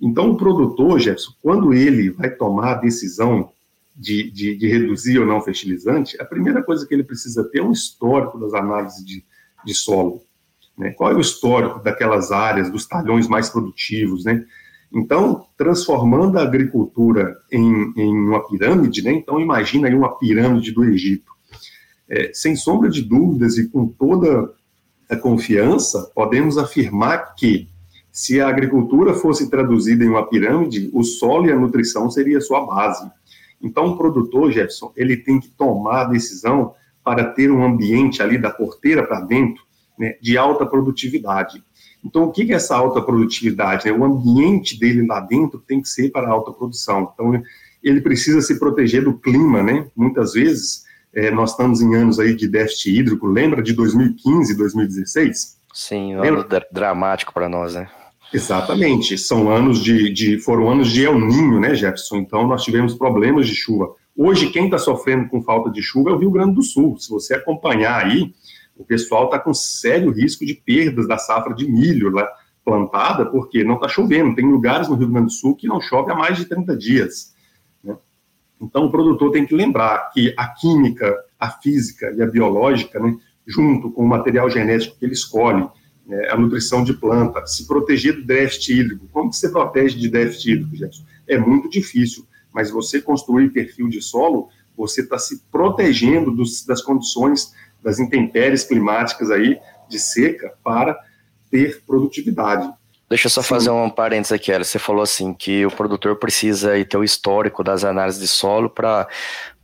Então, 0.00 0.30
o 0.30 0.36
produtor, 0.36 0.98
Jefferson, 0.98 1.32
quando 1.42 1.72
ele 1.72 2.10
vai 2.10 2.30
tomar 2.30 2.72
a 2.72 2.80
decisão 2.80 3.50
de, 3.94 4.30
de, 4.30 4.56
de, 4.56 4.68
reduzir 4.68 5.18
ou 5.18 5.26
não 5.26 5.40
fertilizante, 5.40 6.20
a 6.20 6.24
primeira 6.24 6.62
coisa 6.62 6.86
que 6.86 6.92
ele 6.92 7.04
precisa 7.04 7.44
ter 7.44 7.60
é 7.60 7.62
um 7.62 7.72
histórico 7.72 8.38
das 8.38 8.52
análises 8.52 9.04
de, 9.04 9.24
de 9.64 9.74
solo. 9.74 10.22
Né? 10.76 10.90
Qual 10.90 11.10
é 11.10 11.14
o 11.14 11.20
histórico 11.20 11.82
daquelas 11.82 12.30
áreas, 12.30 12.70
dos 12.70 12.86
talhões 12.86 13.26
mais 13.26 13.48
produtivos, 13.48 14.24
né? 14.24 14.44
Então, 14.92 15.46
transformando 15.56 16.38
a 16.38 16.42
agricultura 16.42 17.36
em, 17.50 17.92
em 17.96 18.14
uma 18.14 18.46
pirâmide, 18.46 19.02
né? 19.02 19.12
Então, 19.12 19.40
imagina 19.40 19.88
aí 19.88 19.94
uma 19.94 20.16
pirâmide 20.16 20.72
do 20.72 20.84
Egito. 20.84 21.32
É, 22.08 22.30
sem 22.32 22.54
sombra 22.54 22.88
de 22.88 23.02
dúvidas 23.02 23.58
e 23.58 23.68
com 23.68 23.88
toda 23.88 24.52
a 25.10 25.16
confiança, 25.16 26.10
podemos 26.14 26.56
afirmar 26.56 27.34
que 27.34 27.68
se 28.16 28.40
a 28.40 28.48
agricultura 28.48 29.12
fosse 29.12 29.50
traduzida 29.50 30.02
em 30.02 30.08
uma 30.08 30.26
pirâmide, 30.26 30.88
o 30.94 31.04
solo 31.04 31.48
e 31.48 31.52
a 31.52 31.54
nutrição 31.54 32.10
seria 32.10 32.38
a 32.38 32.40
sua 32.40 32.64
base. 32.64 33.06
Então, 33.62 33.88
o 33.88 33.98
produtor, 33.98 34.50
Jefferson, 34.50 34.90
ele 34.96 35.18
tem 35.18 35.38
que 35.38 35.48
tomar 35.48 36.00
a 36.00 36.04
decisão 36.04 36.72
para 37.04 37.24
ter 37.24 37.50
um 37.50 37.62
ambiente 37.62 38.22
ali 38.22 38.38
da 38.38 38.48
porteira 38.48 39.06
para 39.06 39.20
dentro 39.20 39.62
né, 39.98 40.16
de 40.18 40.38
alta 40.38 40.64
produtividade. 40.64 41.62
Então, 42.02 42.24
o 42.24 42.32
que 42.32 42.50
é 42.50 42.54
essa 42.54 42.74
alta 42.74 43.02
produtividade? 43.02 43.84
Né? 43.84 43.92
O 43.92 44.02
ambiente 44.02 44.80
dele 44.80 45.06
lá 45.06 45.20
dentro 45.20 45.58
tem 45.58 45.82
que 45.82 45.88
ser 45.90 46.10
para 46.10 46.30
alta 46.30 46.50
produção. 46.52 47.12
Então, 47.12 47.42
ele 47.84 48.00
precisa 48.00 48.40
se 48.40 48.58
proteger 48.58 49.04
do 49.04 49.12
clima, 49.12 49.62
né? 49.62 49.88
Muitas 49.94 50.32
vezes, 50.32 50.84
é, 51.12 51.30
nós 51.30 51.50
estamos 51.50 51.82
em 51.82 51.94
anos 51.94 52.18
aí 52.18 52.34
de 52.34 52.48
déficit 52.48 52.98
hídrico. 52.98 53.26
Lembra 53.26 53.62
de 53.62 53.74
2015, 53.74 54.56
2016? 54.56 55.58
Sim, 55.74 56.16
um 56.16 56.22
ano 56.22 56.46
dramático 56.72 57.34
para 57.34 57.46
nós, 57.46 57.74
né? 57.74 57.86
Exatamente, 58.32 59.16
são 59.16 59.50
anos 59.50 59.82
de, 59.82 60.12
de, 60.12 60.38
foram 60.40 60.70
anos 60.70 60.90
de 60.90 61.04
El 61.04 61.18
Ninho, 61.18 61.60
né, 61.60 61.74
Jefferson? 61.74 62.16
Então 62.16 62.46
nós 62.46 62.64
tivemos 62.64 62.94
problemas 62.94 63.46
de 63.46 63.54
chuva. 63.54 63.94
Hoje 64.16 64.50
quem 64.50 64.64
está 64.64 64.78
sofrendo 64.78 65.28
com 65.28 65.42
falta 65.42 65.70
de 65.70 65.82
chuva 65.82 66.10
é 66.10 66.12
o 66.12 66.18
Rio 66.18 66.30
Grande 66.30 66.54
do 66.54 66.62
Sul. 66.62 66.98
Se 66.98 67.08
você 67.10 67.34
acompanhar 67.34 68.04
aí, 68.04 68.32
o 68.76 68.84
pessoal 68.84 69.26
está 69.26 69.38
com 69.38 69.54
sério 69.54 70.10
risco 70.10 70.44
de 70.44 70.54
perdas 70.54 71.06
da 71.06 71.18
safra 71.18 71.54
de 71.54 71.70
milho 71.70 72.10
lá 72.10 72.28
plantada, 72.64 73.26
porque 73.26 73.62
não 73.62 73.74
está 73.76 73.88
chovendo. 73.88 74.34
Tem 74.34 74.44
lugares 74.44 74.88
no 74.88 74.96
Rio 74.96 75.08
Grande 75.08 75.26
do 75.26 75.32
Sul 75.32 75.54
que 75.54 75.68
não 75.68 75.80
chove 75.80 76.10
há 76.10 76.14
mais 76.14 76.36
de 76.36 76.46
30 76.46 76.76
dias. 76.76 77.34
Né? 77.82 77.96
Então 78.60 78.86
o 78.86 78.90
produtor 78.90 79.30
tem 79.30 79.46
que 79.46 79.54
lembrar 79.54 80.10
que 80.12 80.34
a 80.36 80.48
química, 80.48 81.14
a 81.38 81.50
física 81.50 82.12
e 82.16 82.22
a 82.22 82.26
biológica, 82.26 82.98
né, 82.98 83.16
junto 83.46 83.90
com 83.92 84.02
o 84.02 84.08
material 84.08 84.50
genético 84.50 84.98
que 84.98 85.04
ele 85.04 85.14
escolhe, 85.14 85.66
é, 86.08 86.32
a 86.32 86.36
nutrição 86.36 86.84
de 86.84 86.94
planta, 86.94 87.46
se 87.46 87.66
proteger 87.66 88.16
do 88.16 88.24
déficit 88.24 88.80
hídrico. 88.80 89.08
Como 89.12 89.30
que 89.30 89.36
você 89.36 89.48
protege 89.48 89.98
de 89.98 90.08
déficit 90.08 90.52
hídrico, 90.52 90.76
Gerson? 90.76 91.04
É 91.26 91.38
muito 91.38 91.68
difícil, 91.68 92.26
mas 92.52 92.70
você 92.70 93.00
construir 93.00 93.50
perfil 93.50 93.88
de 93.88 94.00
solo, 94.00 94.48
você 94.76 95.00
está 95.00 95.18
se 95.18 95.42
protegendo 95.50 96.30
dos, 96.30 96.64
das 96.64 96.82
condições 96.82 97.52
das 97.82 97.98
intempéries 97.98 98.64
climáticas 98.64 99.30
aí 99.30 99.58
de 99.88 99.98
seca 99.98 100.54
para 100.62 100.98
ter 101.50 101.82
produtividade. 101.86 102.70
Deixa 103.08 103.26
eu 103.26 103.30
só 103.30 103.42
Sim. 103.42 103.48
fazer 103.48 103.70
um 103.70 103.88
parênteses 103.88 104.32
aqui, 104.32 104.50
Ela. 104.50 104.64
Você 104.64 104.80
falou 104.80 105.02
assim 105.02 105.32
que 105.32 105.64
o 105.64 105.70
produtor 105.70 106.16
precisa 106.16 106.72
ter 106.84 106.96
o 106.96 107.04
histórico 107.04 107.62
das 107.62 107.84
análises 107.84 108.20
de 108.20 108.26
solo 108.26 108.68
para 108.68 109.06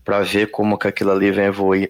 para 0.05 0.21
ver 0.21 0.51
como 0.51 0.77
que 0.77 0.89
aquilo 0.89 1.13
ali 1.13 1.31
vem 1.31 1.47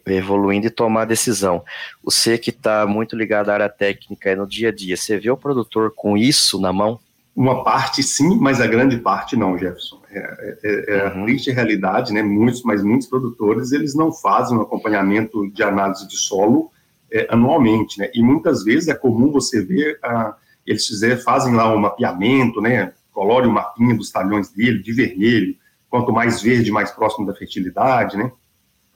evoluindo 0.06 0.66
e 0.66 0.70
tomar 0.70 1.02
a 1.02 1.06
decisão. 1.06 1.62
Você 2.02 2.36
que 2.36 2.50
está 2.50 2.86
muito 2.86 3.16
ligado 3.16 3.50
à 3.50 3.54
área 3.54 3.68
técnica 3.68 4.30
e 4.30 4.36
no 4.36 4.46
dia 4.46 4.68
a 4.68 4.72
dia, 4.72 4.96
você 4.96 5.18
vê 5.18 5.30
o 5.30 5.36
produtor 5.36 5.92
com 5.94 6.16
isso 6.16 6.60
na 6.60 6.72
mão? 6.72 7.00
Uma 7.34 7.64
parte 7.64 8.02
sim, 8.02 8.36
mas 8.38 8.60
a 8.60 8.66
grande 8.66 8.98
parte 8.98 9.36
não, 9.36 9.56
Jefferson. 9.56 10.02
É, 10.10 10.58
é, 10.62 10.84
é 10.88 11.02
uhum. 11.02 11.22
a 11.22 11.24
triste 11.24 11.50
realidade, 11.50 12.12
né? 12.12 12.22
Muitos, 12.22 12.62
mas 12.62 12.82
muitos 12.82 13.08
produtores 13.08 13.72
eles 13.72 13.94
não 13.94 14.12
fazem 14.12 14.58
um 14.58 14.60
acompanhamento 14.60 15.50
de 15.50 15.62
análise 15.62 16.06
de 16.06 16.16
solo 16.16 16.70
é, 17.10 17.26
anualmente, 17.30 17.98
né? 17.98 18.10
E 18.14 18.22
muitas 18.22 18.62
vezes 18.62 18.88
é 18.88 18.94
comum 18.94 19.32
você 19.32 19.64
ver 19.64 19.98
ah, 20.02 20.34
eles 20.66 20.86
fizer, 20.86 21.16
fazem 21.16 21.54
lá 21.54 21.74
um 21.74 21.78
mapeamento, 21.78 22.60
né? 22.60 22.92
Colore 23.12 23.46
o 23.46 23.52
mapinha 23.52 23.94
dos 23.94 24.10
talhões 24.10 24.50
dele 24.50 24.82
de 24.82 24.92
vermelho, 24.92 25.56
quanto 25.92 26.10
mais 26.10 26.40
verde, 26.40 26.70
mais 26.70 26.90
próximo 26.90 27.26
da 27.26 27.34
fertilidade, 27.34 28.16
né? 28.16 28.32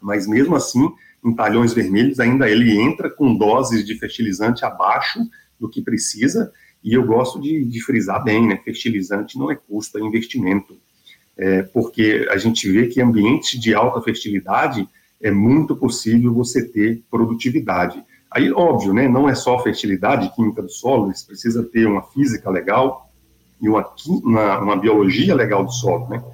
Mas 0.01 0.27
mesmo 0.27 0.57
assim, 0.57 0.91
em 1.23 1.35
talhões 1.35 1.75
vermelhos, 1.75 2.19
ainda 2.19 2.49
ele 2.49 2.81
entra 2.81 3.11
com 3.11 3.37
doses 3.37 3.85
de 3.85 3.99
fertilizante 3.99 4.65
abaixo 4.65 5.21
do 5.61 5.69
que 5.69 5.83
precisa, 5.83 6.51
e 6.83 6.95
eu 6.95 7.05
gosto 7.05 7.39
de, 7.39 7.67
de 7.67 7.85
frisar 7.85 8.25
bem, 8.25 8.47
né? 8.49 8.57
Fertilizante 8.65 9.39
não 9.39 9.51
é 9.51 9.55
custo, 9.55 9.99
é 9.99 10.01
investimento. 10.01 10.75
É, 11.37 11.65
porque 11.65 12.27
a 12.31 12.39
gente 12.39 12.67
vê 12.73 12.87
que 12.87 13.03
ambientes 13.03 13.61
de 13.61 13.75
alta 13.75 14.01
fertilidade 14.01 14.89
é 15.21 15.31
muito 15.31 15.77
possível 15.77 16.33
você 16.33 16.67
ter 16.67 17.05
produtividade. 17.11 18.03
Aí, 18.31 18.51
óbvio, 18.51 18.95
né, 18.95 19.07
não 19.07 19.29
é 19.29 19.35
só 19.35 19.59
fertilidade 19.63 20.35
química 20.35 20.63
do 20.63 20.71
solo, 20.71 21.13
você 21.13 21.27
precisa 21.27 21.63
ter 21.63 21.87
uma 21.87 22.03
física 22.05 22.49
legal 22.49 23.11
e 23.61 23.69
uma, 23.69 23.87
uma, 24.07 24.59
uma 24.61 24.77
biologia 24.77 25.35
legal 25.35 25.63
do 25.63 25.71
solo, 25.71 26.09
né? 26.09 26.25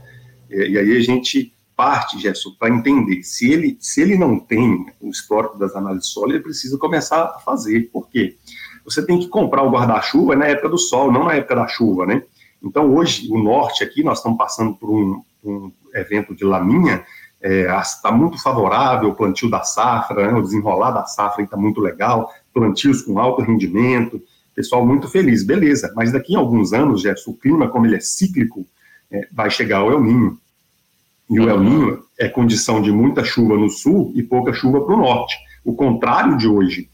E, 0.53 0.73
e 0.73 0.79
aí 0.79 0.97
a 0.97 1.01
gente 1.01 1.53
parte, 1.75 2.19
Gerson, 2.19 2.51
para 2.59 2.73
entender. 2.73 3.23
Se 3.23 3.51
ele, 3.51 3.77
se 3.81 4.01
ele 4.03 4.17
não 4.17 4.39
tem 4.39 4.87
o 5.01 5.09
histórico 5.09 5.59
das 5.59 5.75
análises 5.75 6.11
solo, 6.11 6.33
ele 6.33 6.43
precisa 6.43 6.79
começar 6.79 7.25
a 7.25 7.39
fazer. 7.41 7.91
Por 7.93 8.09
quê? 8.09 8.37
Você 8.85 9.05
tem 9.05 9.19
que 9.19 9.29
comprar 9.29 9.63
o 9.63 9.71
guarda-chuva 9.71 10.37
na 10.37 10.47
época 10.47 10.69
do 10.69 10.79
sol, 10.79 11.11
não 11.11 11.25
na 11.25 11.35
época 11.35 11.57
da 11.57 11.67
chuva, 11.67 12.07
né? 12.07 12.23
Então, 12.63 12.95
hoje, 12.95 13.29
o 13.31 13.39
norte 13.43 13.83
aqui, 13.83 14.05
nós 14.05 14.19
estamos 14.19 14.39
passando 14.39 14.75
por 14.75 14.91
um, 14.91 15.23
um 15.43 15.73
evento 15.95 16.35
de 16.35 16.45
laminha, 16.45 17.05
está 17.43 18.09
é, 18.09 18.13
muito 18.13 18.41
favorável 18.41 19.11
o 19.11 19.15
plantio 19.15 19.51
da 19.51 19.65
safra, 19.65 20.31
né, 20.31 20.39
o 20.39 20.43
desenrolar 20.43 20.93
da 20.93 21.05
safra 21.05 21.43
está 21.43 21.57
muito 21.57 21.81
legal, 21.81 22.33
plantios 22.55 23.03
com 23.03 23.19
alto 23.19 23.43
rendimento, 23.43 24.23
pessoal 24.55 24.87
muito 24.87 25.09
feliz, 25.09 25.43
beleza, 25.43 25.93
mas 25.97 26.13
daqui 26.13 26.37
a 26.37 26.39
alguns 26.39 26.73
anos, 26.73 27.03
Jefferson, 27.03 27.33
o 27.33 27.37
clima, 27.37 27.69
como 27.69 27.87
ele 27.87 27.97
é 27.97 28.01
cíclico, 28.01 28.65
é, 29.11 29.27
vai 29.33 29.51
chegar 29.51 29.83
o 29.83 29.91
El 29.91 30.01
Ninho. 30.01 30.39
E 31.33 31.41
o 31.41 31.49
El. 31.49 31.61
Ninho 31.61 32.03
é 32.19 32.29
condição 32.29 32.83
de 32.83 32.93
muita 32.93 33.25
chuva 33.25 33.57
no 33.57 33.71
sul 33.71 34.13
e 34.15 34.23
pouca 34.23 34.53
chuva 34.53 34.83
para 34.85 34.95
o 34.95 34.99
norte, 34.99 35.35
o 35.65 35.75
contrário 35.75 36.37
de 36.37 36.47
hoje. 36.47 36.91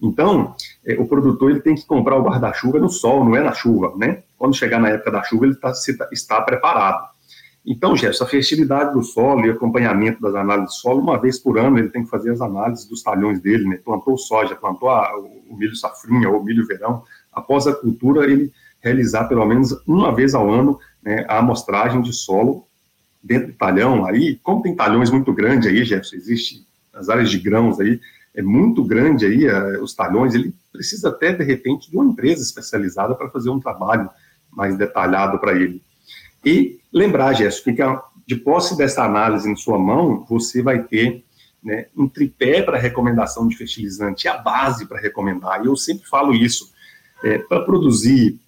Então, 0.00 0.56
é, 0.84 0.94
o 0.94 1.06
produtor 1.06 1.50
ele 1.50 1.60
tem 1.60 1.74
que 1.74 1.84
comprar 1.84 2.16
o 2.16 2.22
guarda-chuva 2.22 2.78
no 2.78 2.88
sol, 2.88 3.22
não 3.22 3.36
é 3.36 3.42
na 3.42 3.52
chuva, 3.52 3.92
né? 3.98 4.22
Quando 4.38 4.56
chegar 4.56 4.80
na 4.80 4.88
época 4.88 5.10
da 5.10 5.22
chuva, 5.22 5.44
ele 5.44 5.56
tá, 5.56 5.72
está 6.10 6.40
preparado. 6.40 7.06
Então, 7.66 7.94
Gerson, 7.94 8.24
a 8.24 8.26
fertilidade 8.26 8.94
do 8.94 9.02
solo 9.02 9.44
e 9.44 9.50
acompanhamento 9.50 10.22
das 10.22 10.34
análises 10.34 10.70
do 10.70 10.80
solo, 10.80 11.02
uma 11.02 11.20
vez 11.20 11.38
por 11.38 11.58
ano 11.58 11.78
ele 11.78 11.90
tem 11.90 12.02
que 12.02 12.10
fazer 12.10 12.30
as 12.30 12.40
análises 12.40 12.86
dos 12.86 13.02
talhões 13.02 13.40
dele, 13.40 13.68
né? 13.68 13.78
Plantou 13.84 14.16
soja, 14.16 14.56
plantou 14.56 14.88
a, 14.88 15.14
o 15.18 15.54
milho 15.54 15.76
safrinha 15.76 16.30
ou 16.30 16.42
milho 16.42 16.66
verão, 16.66 17.02
após 17.30 17.66
a 17.66 17.74
cultura 17.74 18.24
ele 18.24 18.50
realizar 18.80 19.24
pelo 19.24 19.44
menos 19.44 19.70
uma 19.86 20.14
vez 20.14 20.34
ao 20.34 20.50
ano 20.50 20.78
né, 21.02 21.26
a 21.28 21.38
amostragem 21.38 22.00
de 22.00 22.12
solo 22.14 22.66
dentro 23.22 23.48
do 23.48 23.54
talhão. 23.54 24.04
Aí, 24.04 24.38
como 24.42 24.62
tem 24.62 24.74
talhões 24.74 25.10
muito 25.10 25.32
grandes 25.32 25.68
aí, 25.68 25.84
Jefferson, 25.84 26.16
existe 26.16 26.66
as 26.92 27.08
áreas 27.08 27.30
de 27.30 27.38
grãos 27.38 27.80
aí, 27.80 28.00
é 28.34 28.42
muito 28.42 28.82
grande 28.84 29.26
aí 29.26 29.46
os 29.80 29.94
talhões, 29.94 30.34
ele 30.34 30.54
precisa 30.72 31.10
até, 31.10 31.32
de 31.32 31.44
repente, 31.44 31.90
de 31.90 31.96
uma 31.96 32.04
empresa 32.04 32.42
especializada 32.42 33.14
para 33.14 33.28
fazer 33.30 33.50
um 33.50 33.60
trabalho 33.60 34.08
mais 34.50 34.76
detalhado 34.76 35.38
para 35.38 35.52
ele. 35.52 35.82
E 36.44 36.80
lembrar, 36.92 37.34
Jéssica, 37.34 37.72
que 37.72 37.82
de 38.26 38.36
posse 38.36 38.76
dessa 38.76 39.04
análise 39.04 39.50
em 39.50 39.56
sua 39.56 39.78
mão, 39.78 40.24
você 40.28 40.62
vai 40.62 40.82
ter 40.82 41.24
né, 41.62 41.86
um 41.96 42.08
tripé 42.08 42.62
para 42.62 42.78
recomendação 42.78 43.46
de 43.46 43.56
fertilizante, 43.56 44.26
a 44.26 44.38
base 44.38 44.86
para 44.86 45.00
recomendar. 45.00 45.62
E 45.62 45.66
eu 45.66 45.76
sempre 45.76 46.08
falo 46.08 46.34
isso. 46.34 46.72
É, 47.24 47.38
para 47.38 47.60
produzir 47.60 48.40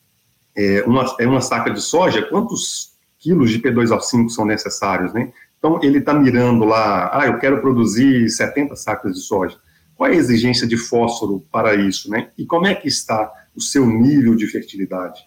é, 0.57 0.83
uma, 0.83 1.04
uma 1.21 1.40
saca 1.40 1.71
de 1.71 1.81
soja, 1.81 2.23
quantos 2.23 2.94
quilos 3.25 3.50
de 3.50 3.59
P2O5 3.59 4.28
são 4.28 4.45
necessários, 4.45 5.14
né? 5.14 5.33
Então, 5.59 5.81
ele 5.83 5.97
está 5.97 6.12
mirando 6.12 6.66
lá, 6.66 7.11
ah, 7.11 7.26
eu 7.26 7.38
quero 7.38 7.59
produzir 7.62 8.28
70 8.28 8.76
sacas 8.76 9.14
de 9.14 9.21
soja. 9.21 9.57
Qual 9.97 10.11
é 10.11 10.12
a 10.12 10.16
exigência 10.16 10.66
de 10.66 10.76
fósforo 10.76 11.43
para 11.50 11.75
isso, 11.75 12.11
né? 12.11 12.28
E 12.37 12.45
como 12.45 12.66
é 12.66 12.75
que 12.75 12.87
está 12.87 13.33
o 13.57 13.62
seu 13.62 13.87
nível 13.87 14.35
de 14.35 14.47
fertilidade? 14.47 15.23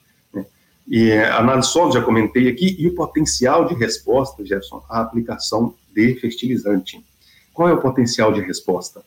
E 0.88 1.12
a 1.12 1.39
análise 1.39 1.70
solo, 1.70 1.92
já 1.92 2.01
comentei 2.01 2.48
aqui, 2.48 2.75
e 2.80 2.88
o 2.88 2.94
potencial 2.94 3.68
de 3.68 3.74
resposta, 3.74 4.46
Jefferson, 4.46 4.86
a 4.88 5.01
aplicação 5.01 5.74
de 5.94 6.16
fertilizante. 6.16 7.04
Qual 7.51 7.68
é 7.68 7.74
o 7.74 7.82
potencial 7.82 8.32
de 8.32 8.39
resposta? 8.39 9.01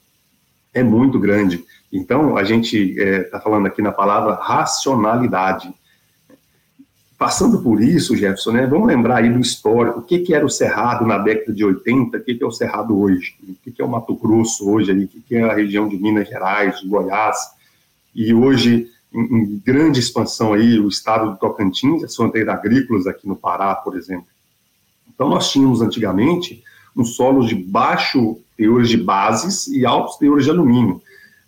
É 0.74 0.82
muito 0.82 1.18
grande. 1.18 1.64
Então, 1.92 2.36
a 2.36 2.42
gente 2.42 2.76
está 2.76 3.02
é, 3.02 3.22
tá 3.22 3.40
falando 3.40 3.66
aqui 3.66 3.80
na 3.80 3.92
palavra 3.92 4.34
racionalidade. 4.34 5.72
Passando 7.20 7.60
por 7.60 7.82
isso, 7.82 8.16
Jefferson, 8.16 8.52
né, 8.52 8.66
vamos 8.66 8.88
lembrar 8.88 9.16
aí 9.18 9.30
do 9.30 9.40
histórico, 9.40 9.98
o 9.98 10.02
que, 10.02 10.20
que 10.20 10.32
era 10.32 10.42
o 10.42 10.48
Cerrado 10.48 11.04
na 11.04 11.18
década 11.18 11.52
de 11.52 11.62
80, 11.62 12.16
o 12.16 12.20
que, 12.22 12.34
que 12.34 12.42
é 12.42 12.46
o 12.46 12.50
Cerrado 12.50 12.98
hoje, 12.98 13.36
o 13.46 13.54
que, 13.62 13.70
que 13.70 13.82
é 13.82 13.84
o 13.84 13.90
Mato 13.90 14.14
Grosso 14.14 14.66
hoje, 14.66 14.90
o 14.90 15.06
que, 15.06 15.20
que 15.20 15.36
é 15.36 15.42
a 15.42 15.52
região 15.52 15.86
de 15.86 15.98
Minas 15.98 16.26
Gerais, 16.26 16.80
de 16.80 16.88
Goiás, 16.88 17.36
e 18.14 18.32
hoje 18.32 18.90
em, 19.12 19.20
em, 19.20 19.62
grande 19.62 20.00
expansão 20.00 20.54
aí 20.54 20.80
o 20.80 20.88
estado 20.88 21.32
do 21.32 21.36
Tocantins, 21.36 22.02
as 22.02 22.16
fronteiras 22.16 22.54
agrícolas 22.54 23.06
aqui 23.06 23.28
no 23.28 23.36
Pará, 23.36 23.74
por 23.74 23.98
exemplo. 23.98 24.24
Então, 25.14 25.28
nós 25.28 25.50
tínhamos 25.50 25.82
antigamente 25.82 26.64
um 26.96 27.04
solo 27.04 27.46
de 27.46 27.54
baixo 27.54 28.38
teores 28.56 28.88
de 28.88 28.96
bases 28.96 29.66
e 29.66 29.84
altos 29.84 30.16
teores 30.16 30.46
de 30.46 30.50
alumínio. 30.50 31.02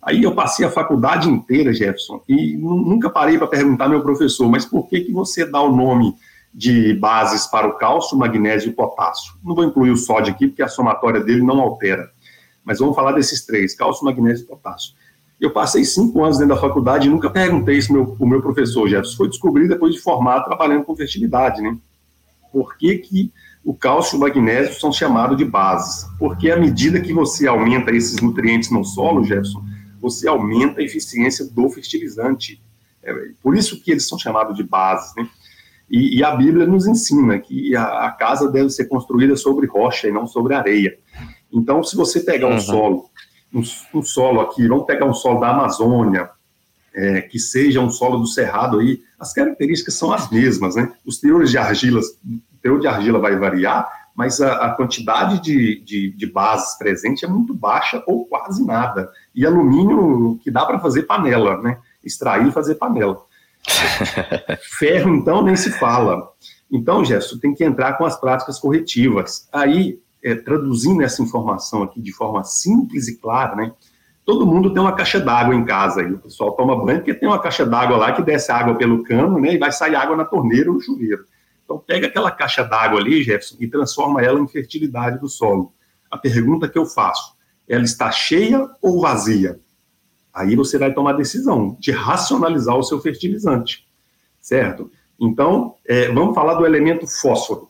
Aí 0.05 0.23
eu 0.23 0.35
passei 0.35 0.65
a 0.65 0.69
faculdade 0.69 1.29
inteira, 1.29 1.73
Jefferson, 1.73 2.21
e 2.27 2.57
nunca 2.57 3.09
parei 3.09 3.37
para 3.37 3.47
perguntar 3.47 3.85
ao 3.85 3.89
meu 3.89 4.01
professor, 4.01 4.49
mas 4.49 4.65
por 4.65 4.87
que, 4.87 4.99
que 5.01 5.13
você 5.13 5.45
dá 5.45 5.61
o 5.61 5.73
nome 5.73 6.13
de 6.53 6.93
bases 6.95 7.47
para 7.47 7.67
o 7.67 7.77
cálcio, 7.77 8.17
magnésio 8.17 8.69
e 8.69 8.73
potássio? 8.73 9.33
Não 9.43 9.55
vou 9.55 9.63
incluir 9.63 9.91
o 9.91 9.97
sódio 9.97 10.33
aqui, 10.33 10.47
porque 10.47 10.61
a 10.61 10.67
somatória 10.67 11.21
dele 11.21 11.41
não 11.41 11.59
altera. 11.61 12.11
Mas 12.65 12.79
vamos 12.79 12.95
falar 12.95 13.13
desses 13.13 13.45
três, 13.45 13.75
cálcio, 13.75 14.03
magnésio 14.03 14.43
e 14.43 14.47
potássio. 14.47 14.93
Eu 15.39 15.51
passei 15.51 15.85
cinco 15.85 16.23
anos 16.23 16.37
dentro 16.37 16.55
da 16.55 16.61
faculdade 16.61 17.07
e 17.07 17.09
nunca 17.09 17.29
perguntei 17.29 17.77
isso 17.77 17.91
meu, 17.91 18.15
o 18.19 18.25
meu 18.25 18.41
professor, 18.41 18.87
Jefferson. 18.87 19.17
Foi 19.17 19.29
descobrir 19.29 19.67
depois 19.67 19.93
de 19.93 20.01
formado, 20.01 20.45
trabalhando 20.45 20.83
com 20.83 20.95
fertilidade, 20.95 21.61
né? 21.61 21.77
Por 22.51 22.77
que, 22.77 22.97
que 22.97 23.31
o 23.63 23.73
cálcio 23.73 24.15
e 24.15 24.17
o 24.17 24.19
magnésio 24.19 24.79
são 24.79 24.91
chamados 24.91 25.37
de 25.37 25.45
bases? 25.45 26.07
Porque 26.19 26.51
à 26.51 26.57
medida 26.57 26.99
que 26.99 27.13
você 27.13 27.47
aumenta 27.47 27.91
esses 27.91 28.21
nutrientes 28.21 28.69
no 28.69 28.83
solo, 28.83 29.23
Jefferson, 29.23 29.63
você 30.03 30.27
aumenta 30.27 30.81
a 30.81 30.83
eficiência 30.83 31.45
do 31.45 31.69
fertilizante. 31.69 32.61
É, 33.01 33.13
por 33.41 33.55
isso 33.55 33.81
que 33.81 33.91
eles 33.91 34.07
são 34.07 34.19
chamados 34.19 34.55
de 34.55 34.63
bases, 34.63 35.15
né? 35.15 35.27
E, 35.89 36.17
e 36.17 36.23
a 36.23 36.35
Bíblia 36.35 36.65
nos 36.65 36.85
ensina 36.87 37.39
que 37.39 37.75
a, 37.75 38.05
a, 38.07 38.11
casa 38.11 38.51
deve 38.51 38.69
ser 38.69 38.85
construída 38.85 39.35
sobre 39.35 39.67
rocha 39.67 40.07
e 40.07 40.11
não 40.11 40.27
sobre 40.27 40.53
areia. 40.53 40.97
Então, 41.51 41.83
se 41.83 41.95
você 41.95 42.19
pegar 42.19 42.47
um 42.47 42.53
uhum. 42.53 42.59
solo 42.59 43.09
um, 43.53 43.63
um, 43.93 44.01
solo 44.01 44.41
aqui, 44.41 44.67
vamos 44.67 44.85
pegar 44.85 45.05
um 45.05 45.13
solo 45.13 45.39
da 45.39 45.49
Amazônia, 45.49 46.29
é, 46.93 47.21
que 47.21 47.39
seja 47.39 47.79
um 47.79 47.89
solo 47.89 48.17
do 48.17 48.27
Cerrado 48.27 48.79
aí, 48.79 49.01
as 49.19 49.31
características 49.31 49.93
são 49.93 50.11
as 50.11 50.29
mesmas, 50.29 50.75
né? 50.75 50.91
Os 51.05 51.19
teores 51.19 51.51
de 51.51 51.57
argila, 51.57 52.01
o 52.01 52.57
teor 52.61 52.79
de 52.79 52.87
argila 52.87 53.19
vai 53.19 53.37
variar, 53.37 53.87
mas 54.15 54.39
a, 54.39 54.65
a 54.65 54.71
quantidade 54.71 55.41
de, 55.41 55.83
de, 55.83 56.11
de, 56.11 56.25
bases 56.27 56.77
presente 56.77 57.25
é 57.25 57.27
muito 57.27 57.53
baixa 57.53 58.03
ou 58.05 58.25
quase 58.25 58.63
nada. 58.65 59.11
E 59.33 59.45
alumínio 59.45 60.39
que 60.43 60.51
dá 60.51 60.65
para 60.65 60.79
fazer 60.79 61.03
panela, 61.03 61.61
né? 61.61 61.79
Extrair 62.03 62.47
e 62.47 62.51
fazer 62.51 62.75
panela. 62.75 63.19
Ferro, 64.77 65.15
então, 65.15 65.41
nem 65.41 65.55
se 65.55 65.71
fala. 65.79 66.29
Então, 66.71 67.03
Gerson, 67.03 67.37
tem 67.37 67.55
que 67.55 67.63
entrar 67.63 67.93
com 67.93 68.05
as 68.05 68.19
práticas 68.19 68.59
corretivas. 68.59 69.47
Aí, 69.51 69.99
é, 70.23 70.35
traduzindo 70.35 71.01
essa 71.01 71.21
informação 71.21 71.83
aqui 71.83 72.01
de 72.01 72.13
forma 72.13 72.43
simples 72.43 73.07
e 73.07 73.17
clara, 73.17 73.55
né? 73.55 73.71
Todo 74.25 74.47
mundo 74.47 74.71
tem 74.71 74.81
uma 74.81 74.95
caixa 74.95 75.19
d'água 75.19 75.53
em 75.53 75.65
casa 75.65 76.01
aí. 76.01 76.13
O 76.13 76.19
pessoal 76.19 76.53
toma 76.53 76.81
banho 76.83 76.99
porque 76.99 77.13
tem 77.13 77.27
uma 77.27 77.39
caixa 77.39 77.65
d'água 77.65 77.97
lá 77.97 78.13
que 78.13 78.21
desce 78.21 78.51
água 78.51 78.75
pelo 78.75 79.03
cano, 79.03 79.39
né? 79.39 79.53
E 79.53 79.57
vai 79.57 79.71
sair 79.71 79.95
água 79.95 80.15
na 80.15 80.23
torneira 80.23 80.69
ou 80.69 80.75
no 80.75 80.81
chuveiro. 80.81 81.25
Então 81.63 81.79
pega 81.79 82.07
aquela 82.07 82.31
caixa 82.31 82.63
d'água 82.63 82.99
ali, 82.99 83.23
Jefferson, 83.23 83.57
e 83.59 83.67
transforma 83.67 84.21
ela 84.21 84.39
em 84.39 84.47
fertilidade 84.47 85.19
do 85.19 85.27
solo. 85.27 85.73
A 86.09 86.17
pergunta 86.17 86.69
que 86.69 86.77
eu 86.77 86.85
faço, 86.85 87.35
ela 87.67 87.83
está 87.83 88.11
cheia 88.11 88.69
ou 88.81 89.01
vazia? 89.01 89.59
Aí 90.33 90.55
você 90.55 90.77
vai 90.77 90.93
tomar 90.93 91.11
a 91.11 91.17
decisão 91.17 91.77
de 91.79 91.91
racionalizar 91.91 92.75
o 92.75 92.83
seu 92.83 92.99
fertilizante, 92.99 93.87
certo? 94.39 94.91
Então, 95.19 95.75
é, 95.85 96.07
vamos 96.07 96.33
falar 96.33 96.55
do 96.55 96.65
elemento 96.65 97.05
fósforo. 97.07 97.69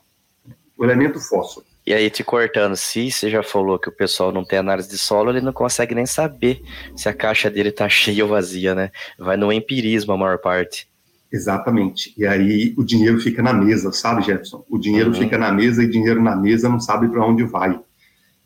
O 0.77 0.83
elemento 0.83 1.19
fósforo. 1.19 1.65
E 1.85 1.93
aí, 1.93 2.09
te 2.09 2.23
cortando, 2.23 2.77
se 2.77 3.11
você 3.11 3.29
já 3.29 3.43
falou 3.43 3.77
que 3.77 3.89
o 3.89 3.91
pessoal 3.91 4.31
não 4.31 4.45
tem 4.45 4.57
análise 4.57 4.89
de 4.89 4.97
solo, 4.97 5.31
ele 5.31 5.41
não 5.41 5.51
consegue 5.51 5.93
nem 5.93 6.05
saber 6.05 6.63
se 6.95 7.09
a 7.09 7.13
caixa 7.13 7.49
dele 7.49 7.71
tá 7.71 7.87
cheia 7.89 8.23
ou 8.23 8.29
vazia, 8.29 8.73
né? 8.73 8.89
Vai 9.19 9.35
no 9.35 9.51
empirismo 9.51 10.13
a 10.13 10.17
maior 10.17 10.37
parte. 10.37 10.87
Exatamente. 11.33 12.13
E 12.15 12.25
aí 12.27 12.73
o 12.77 12.83
dinheiro 12.83 13.19
fica 13.19 13.41
na 13.41 13.51
mesa, 13.51 13.91
sabe, 13.91 14.21
Jefferson? 14.21 14.63
O 14.69 14.77
dinheiro 14.77 15.09
uhum. 15.09 15.15
fica 15.15 15.37
na 15.37 15.51
mesa 15.51 15.83
e 15.83 15.89
dinheiro 15.89 16.21
na 16.21 16.35
mesa 16.35 16.69
não 16.69 16.79
sabe 16.79 17.07
para 17.09 17.25
onde 17.25 17.43
vai. 17.43 17.79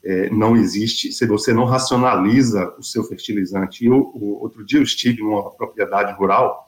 É, 0.03 0.29
não 0.29 0.55
existe, 0.55 1.11
se 1.11 1.25
você 1.25 1.51
não 1.51 1.65
racionaliza 1.65 2.73
o 2.79 2.83
seu 2.83 3.03
fertilizante. 3.03 3.83
E 3.83 3.87
eu, 3.87 3.97
o, 4.13 4.41
outro 4.41 4.65
dia 4.65 4.79
eu 4.79 4.83
estive 4.83 5.21
em 5.21 5.25
uma 5.25 5.51
propriedade 5.51 6.13
rural 6.17 6.65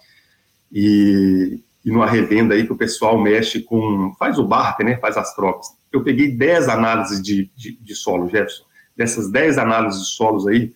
e, 0.69 1.63
e 1.85 1.89
numa 1.89 2.05
revenda 2.05 2.53
aí 2.53 2.65
que 2.65 2.73
o 2.73 2.77
pessoal 2.77 3.17
mexe 3.17 3.61
com, 3.61 4.13
faz 4.19 4.37
o 4.37 4.45
barter, 4.45 4.85
né, 4.85 4.97
faz 4.97 5.15
as 5.15 5.33
trocas 5.33 5.79
eu 5.91 6.03
peguei 6.03 6.31
10 6.31 6.69
análises 6.69 7.21
de, 7.21 7.49
de, 7.55 7.75
de, 7.75 7.95
solo, 7.95 8.29
Jefferson, 8.29 8.63
dessas 8.95 9.29
10 9.29 9.57
análises 9.57 10.01
de 10.01 10.09
solos 10.09 10.47
aí, 10.47 10.73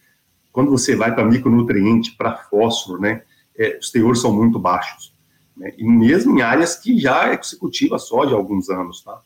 quando 0.52 0.72
você 0.72 0.96
vai 0.96 1.14
para 1.14 1.26
micronutriente, 1.26 2.16
para 2.16 2.36
fósforo, 2.36 3.02
né, 3.02 3.24
é, 3.58 3.78
os 3.80 3.92
teores 3.92 4.22
são 4.22 4.34
muito 4.34 4.60
baixos. 4.60 5.13
Né, 5.56 5.74
e 5.78 5.88
mesmo 5.88 6.38
em 6.38 6.42
áreas 6.42 6.76
que 6.76 7.00
já 7.00 7.32
é 7.32 7.42
se 7.42 7.58
cultiva 7.58 8.00
soja 8.00 8.36
há 8.36 8.38
alguns 8.38 8.70
anos, 8.70 9.02
tá? 9.02 9.22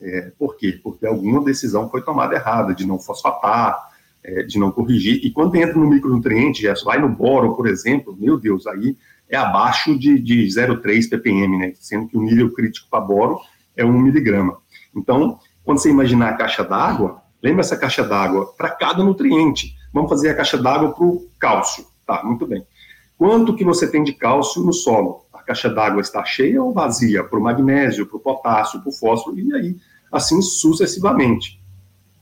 É, 0.00 0.32
por 0.38 0.56
quê? 0.56 0.78
Porque 0.82 1.06
alguma 1.06 1.42
decisão 1.42 1.88
foi 1.88 2.02
tomada 2.02 2.34
errada, 2.34 2.74
de 2.74 2.86
não 2.86 2.98
fosfatar, 2.98 3.90
é, 4.22 4.42
de 4.42 4.58
não 4.58 4.70
corrigir. 4.70 5.24
E 5.24 5.30
quando 5.30 5.54
entra 5.56 5.78
no 5.78 5.88
micronutriente, 5.88 6.62
já 6.62 6.74
vai 6.84 6.98
no 6.98 7.08
boro, 7.08 7.54
por 7.54 7.66
exemplo, 7.66 8.16
meu 8.18 8.38
Deus, 8.38 8.66
aí 8.66 8.96
é 9.28 9.36
abaixo 9.36 9.98
de, 9.98 10.18
de 10.18 10.44
0,3 10.46 11.08
ppm, 11.08 11.58
né? 11.58 11.72
Sendo 11.76 12.08
que 12.08 12.16
o 12.16 12.22
nível 12.22 12.52
crítico 12.52 12.88
para 12.90 13.00
boro 13.00 13.38
é 13.76 13.84
1 13.84 13.92
miligrama. 13.98 14.58
Então, 14.94 15.38
quando 15.64 15.78
você 15.78 15.90
imaginar 15.90 16.30
a 16.30 16.36
caixa 16.36 16.62
d'água, 16.62 17.22
lembra 17.42 17.60
essa 17.60 17.76
caixa 17.76 18.02
d'água 18.04 18.52
para 18.56 18.70
cada 18.70 19.02
nutriente. 19.02 19.74
Vamos 19.92 20.10
fazer 20.10 20.30
a 20.30 20.34
caixa 20.34 20.58
d'água 20.58 20.92
para 20.92 21.04
o 21.04 21.28
cálcio. 21.38 21.86
Tá, 22.06 22.22
muito 22.24 22.46
bem. 22.46 22.66
Quanto 23.16 23.54
que 23.54 23.64
você 23.64 23.90
tem 23.90 24.04
de 24.04 24.12
cálcio 24.12 24.62
no 24.62 24.72
solo? 24.72 25.23
Caixa 25.44 25.68
d'água 25.68 26.00
está 26.00 26.24
cheia 26.24 26.62
ou 26.62 26.72
vazia? 26.72 27.24
Para 27.24 27.38
o 27.38 27.42
magnésio, 27.42 28.06
para 28.06 28.16
o 28.16 28.20
potássio, 28.20 28.80
para 28.80 28.88
o 28.88 28.92
fósforo, 28.92 29.38
e 29.38 29.54
aí, 29.54 29.76
assim 30.10 30.40
sucessivamente. 30.40 31.60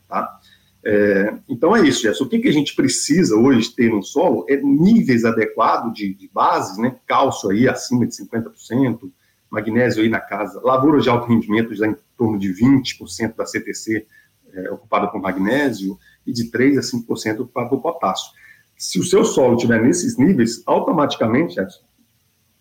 Tá? 0.08 0.40
É, 0.84 1.34
então 1.48 1.76
é 1.76 1.86
isso, 1.86 2.02
Gerson. 2.02 2.24
O 2.24 2.28
que, 2.28 2.40
que 2.40 2.48
a 2.48 2.52
gente 2.52 2.74
precisa 2.74 3.36
hoje 3.36 3.70
ter 3.70 3.90
no 3.90 4.02
solo 4.02 4.44
é 4.48 4.56
níveis 4.56 5.24
adequados 5.24 5.94
de, 5.94 6.12
de 6.12 6.28
bases, 6.32 6.76
né? 6.76 6.96
Cálcio 7.06 7.50
aí 7.50 7.68
acima 7.68 8.04
de 8.04 8.14
50%, 8.14 9.10
magnésio 9.48 10.02
aí 10.02 10.08
na 10.08 10.20
casa, 10.20 10.60
lavoura 10.62 11.00
de 11.00 11.08
alto 11.08 11.28
rendimento 11.28 11.74
já 11.74 11.86
em 11.86 11.96
torno 12.16 12.38
de 12.38 12.52
20% 12.52 13.36
da 13.36 13.46
CTC 13.46 14.06
é, 14.54 14.70
ocupada 14.70 15.08
por 15.08 15.20
magnésio 15.20 15.98
e 16.26 16.32
de 16.32 16.50
3 16.50 16.78
a 16.78 16.80
5% 16.80 17.40
ocupada 17.40 17.68
por 17.68 17.80
potássio. 17.80 18.32
Se 18.76 18.98
o 18.98 19.04
seu 19.04 19.24
solo 19.24 19.54
estiver 19.54 19.80
nesses 19.80 20.16
níveis, 20.18 20.62
automaticamente, 20.66 21.54
Gerson, 21.54 21.82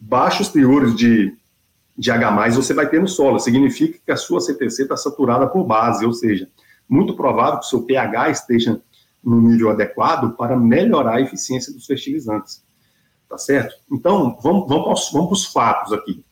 baixos 0.01 0.49
teores 0.49 0.95
de, 0.95 1.37
de 1.95 2.09
H+, 2.09 2.49
você 2.55 2.73
vai 2.73 2.89
ter 2.89 2.99
no 2.99 3.07
solo. 3.07 3.39
Significa 3.39 3.99
que 4.03 4.11
a 4.11 4.17
sua 4.17 4.41
CTC 4.41 4.83
está 4.83 4.97
saturada 4.97 5.47
por 5.47 5.63
base, 5.63 6.03
ou 6.03 6.11
seja, 6.11 6.49
muito 6.89 7.15
provável 7.15 7.59
que 7.59 7.65
o 7.67 7.69
seu 7.69 7.83
pH 7.83 8.31
esteja 8.31 8.81
no 9.23 9.39
nível 9.39 9.69
adequado 9.69 10.35
para 10.35 10.57
melhorar 10.57 11.17
a 11.17 11.21
eficiência 11.21 11.71
dos 11.71 11.85
fertilizantes. 11.85 12.63
Tá 13.29 13.37
certo? 13.37 13.75
Então, 13.89 14.37
vamos, 14.41 14.67
vamos, 14.67 15.09
vamos 15.13 15.27
para 15.27 15.33
os 15.33 15.45
fatos 15.45 15.93
aqui. 15.93 16.25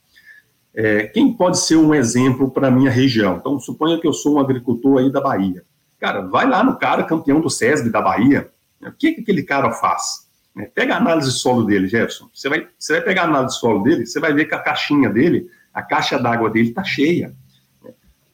É, 0.73 1.07
quem 1.07 1.31
pode 1.33 1.59
ser 1.59 1.77
um 1.77 1.93
exemplo 1.93 2.49
para 2.49 2.67
a 2.67 2.71
minha 2.71 2.89
região? 2.89 3.37
Então, 3.37 3.59
suponha 3.59 3.99
que 3.99 4.07
eu 4.07 4.13
sou 4.13 4.35
um 4.35 4.39
agricultor 4.39 4.99
aí 4.99 5.11
da 5.11 5.21
Bahia. 5.21 5.63
Cara, 5.99 6.21
vai 6.21 6.47
lá 6.47 6.63
no 6.63 6.77
cara 6.77 7.03
campeão 7.03 7.39
do 7.39 7.49
SESB 7.49 7.89
da 7.89 8.01
Bahia. 8.01 8.51
O 8.81 8.91
que, 8.91 9.13
que 9.13 9.21
aquele 9.21 9.43
cara 9.43 9.71
faz? 9.71 10.28
É, 10.59 10.65
pega 10.65 10.95
a 10.95 10.97
análise 10.97 11.31
de 11.31 11.39
solo 11.39 11.63
dele, 11.63 11.87
Jefferson. 11.87 12.29
Você 12.33 12.49
vai, 12.49 12.67
você 12.77 12.93
vai 12.93 13.01
pegar 13.01 13.21
a 13.21 13.25
análise 13.27 13.55
de 13.55 13.61
solo 13.61 13.81
dele, 13.81 14.05
você 14.05 14.19
vai 14.19 14.33
ver 14.33 14.43
que 14.43 14.53
a 14.53 14.59
caixinha 14.59 15.09
dele, 15.09 15.49
a 15.73 15.81
caixa 15.81 16.19
d'água 16.19 16.49
dele 16.49 16.69
está 16.69 16.83
cheia. 16.83 17.33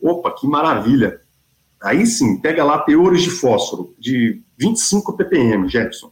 Opa, 0.01 0.31
que 0.31 0.47
maravilha! 0.47 1.21
Aí 1.83 2.03
sim, 2.07 2.41
pega 2.41 2.63
lá 2.63 2.79
teores 2.79 3.21
de 3.21 3.29
fósforo 3.29 3.93
de 3.99 4.41
25 4.57 5.15
ppm, 5.15 5.69
Jefferson. 5.69 6.07
O 6.07 6.11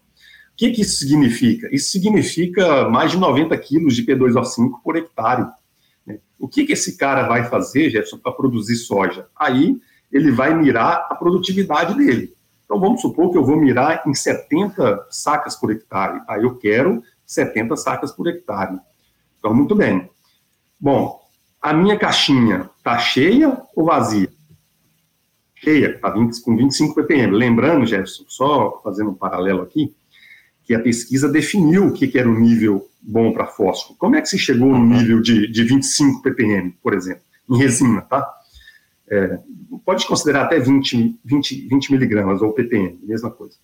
que, 0.56 0.70
que 0.70 0.82
isso 0.82 1.00
significa? 1.00 1.68
Isso 1.76 1.90
significa 1.90 2.88
mais 2.88 3.10
de 3.10 3.18
90 3.18 3.58
quilos 3.58 3.96
de 3.96 4.06
P2O5 4.06 4.82
por 4.84 4.96
hectare. 4.96 5.48
Né? 6.06 6.20
O 6.38 6.48
que, 6.48 6.64
que 6.64 6.74
esse 6.74 6.96
cara 6.96 7.28
vai 7.28 7.46
fazer, 7.46 7.90
Jefferson, 7.90 8.20
para 8.20 8.34
produzir 8.34 8.76
soja? 8.76 9.26
Aí 9.36 9.76
ele 10.12 10.32
vai 10.32 10.54
mirar 10.54 11.08
a 11.10 11.16
produtividade 11.16 11.98
dele. 11.98 12.36
Então 12.74 12.82
vamos 12.82 13.02
supor 13.02 13.30
que 13.30 13.38
eu 13.38 13.46
vou 13.46 13.56
mirar 13.56 14.02
em 14.08 14.16
70 14.16 15.06
sacas 15.12 15.56
por 15.56 15.72
hectare. 15.72 16.24
Aí 16.28 16.42
eu 16.42 16.56
quero 16.56 17.04
70 17.24 17.76
sacas 17.76 18.12
por 18.12 18.28
hectare. 18.28 18.80
Então, 19.38 19.54
muito 19.54 19.76
bem. 19.76 20.10
Bom, 20.80 21.22
a 21.62 21.72
minha 21.72 22.00
caixinha 22.00 22.68
está 22.80 22.98
cheia 22.98 23.62
ou 23.76 23.86
vazia? 23.86 24.28
cheia, 25.56 25.92
está 25.92 26.12
com 26.12 26.58
25 26.58 26.96
ppm. 26.96 27.32
Lembrando, 27.36 27.86
Jefferson, 27.86 28.24
só 28.28 28.82
fazendo 28.84 29.12
um 29.12 29.14
paralelo 29.14 29.62
aqui, 29.62 29.96
que 30.64 30.74
a 30.74 30.80
pesquisa 30.80 31.30
definiu 31.30 31.86
o 31.86 31.94
que, 31.94 32.08
que 32.08 32.18
era 32.18 32.28
o 32.28 32.40
nível 32.40 32.90
bom 33.00 33.32
para 33.32 33.46
fósforo. 33.46 33.96
Como 34.00 34.16
é 34.16 34.22
que 34.22 34.30
se 34.30 34.40
chegou 34.40 34.70
no 34.70 34.84
nível 34.84 35.22
de, 35.22 35.48
de 35.48 35.64
25 35.64 36.24
ppm, 36.24 36.74
por 36.82 36.96
exemplo, 36.96 37.22
em 37.52 37.56
resina, 37.56 38.02
tá? 38.02 38.28
É, 39.10 39.38
pode 39.86 40.08
considerar 40.08 40.44
até 40.44 40.60
20, 40.60 41.20
20, 41.24 41.68
20 41.68 41.92
miligramas 41.92 42.42
ou 42.42 42.54
ppm, 42.54 43.00
mesma 43.04 43.30
coisa. 43.30 43.56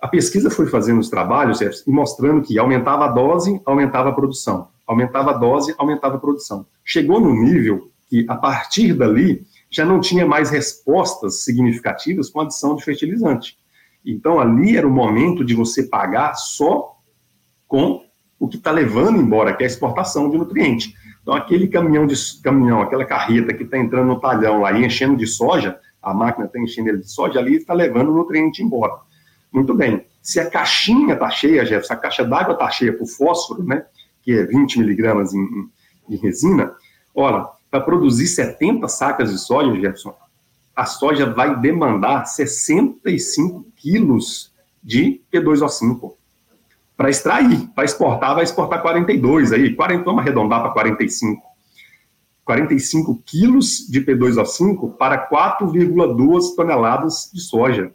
A 0.00 0.08
pesquisa 0.08 0.50
foi 0.50 0.66
fazendo 0.66 1.00
os 1.00 1.08
trabalhos 1.08 1.60
e 1.60 1.90
mostrando 1.90 2.42
que 2.42 2.58
aumentava 2.58 3.06
a 3.06 3.08
dose, 3.08 3.60
aumentava 3.64 4.10
a 4.10 4.12
produção. 4.12 4.68
Aumentava 4.86 5.30
a 5.30 5.34
dose, 5.34 5.74
aumentava 5.78 6.16
a 6.16 6.20
produção. 6.20 6.66
Chegou 6.84 7.20
no 7.20 7.34
nível 7.34 7.90
que, 8.08 8.26
a 8.28 8.36
partir 8.36 8.92
dali, 8.92 9.44
já 9.70 9.84
não 9.84 10.00
tinha 10.00 10.26
mais 10.26 10.50
respostas 10.50 11.42
significativas 11.42 12.28
com 12.28 12.40
adição 12.40 12.76
de 12.76 12.84
fertilizante. 12.84 13.58
Então, 14.04 14.38
ali 14.38 14.76
era 14.76 14.86
o 14.86 14.90
momento 14.90 15.44
de 15.44 15.54
você 15.54 15.82
pagar 15.82 16.34
só 16.34 16.96
com 17.66 18.04
o 18.38 18.46
que 18.46 18.56
está 18.56 18.70
levando 18.70 19.20
embora, 19.20 19.54
que 19.56 19.64
é 19.64 19.66
a 19.66 19.70
exportação 19.70 20.30
de 20.30 20.38
nutriente. 20.38 20.94
Então, 21.26 21.34
aquele 21.34 21.66
caminhão, 21.66 22.06
de, 22.06 22.14
caminhão 22.40 22.80
aquela 22.80 23.04
carreta 23.04 23.52
que 23.52 23.64
está 23.64 23.76
entrando 23.76 24.06
no 24.06 24.20
talhão 24.20 24.60
lá 24.60 24.70
e 24.70 24.86
enchendo 24.86 25.16
de 25.16 25.26
soja, 25.26 25.76
a 26.00 26.14
máquina 26.14 26.46
está 26.46 26.56
enchendo 26.56 26.88
ele 26.88 26.98
de 26.98 27.10
soja, 27.10 27.40
ali 27.40 27.56
está 27.56 27.74
levando 27.74 28.12
o 28.12 28.14
nutriente 28.14 28.62
embora. 28.62 28.94
Muito 29.52 29.74
bem. 29.74 30.06
Se 30.22 30.38
a 30.38 30.48
caixinha 30.48 31.14
está 31.14 31.28
cheia, 31.28 31.64
Jeff, 31.64 31.84
se 31.84 31.92
a 31.92 31.96
caixa 31.96 32.24
d'água 32.24 32.52
está 32.52 32.70
cheia 32.70 32.96
por 32.96 33.08
fósforo, 33.08 33.64
né, 33.64 33.84
que 34.22 34.38
é 34.38 34.44
20 34.44 34.78
miligramas 34.78 35.32
de 36.08 36.16
resina, 36.16 36.72
olha, 37.12 37.48
para 37.72 37.80
produzir 37.80 38.28
70 38.28 38.86
sacas 38.86 39.32
de 39.32 39.38
soja, 39.38 39.74
Jefferson, 39.74 40.14
a 40.76 40.86
soja 40.86 41.26
vai 41.26 41.58
demandar 41.58 42.24
65 42.24 43.66
quilos 43.74 44.52
de 44.80 45.20
P2O5 45.32 46.12
para 46.96 47.10
extrair. 47.10 47.68
Para 47.74 47.84
exportar, 47.84 48.34
vai 48.34 48.44
exportar 48.44 48.80
42 48.80 49.52
aí, 49.52 49.74
40, 49.74 50.04
vamos 50.04 50.20
arredondar 50.20 50.62
para 50.62 50.70
45. 50.70 51.42
45 52.44 53.22
quilos 53.26 53.86
de 53.88 54.00
P2O5 54.00 54.96
para 54.96 55.28
4,2 55.28 56.54
toneladas 56.54 57.30
de 57.34 57.40
soja. 57.40 57.92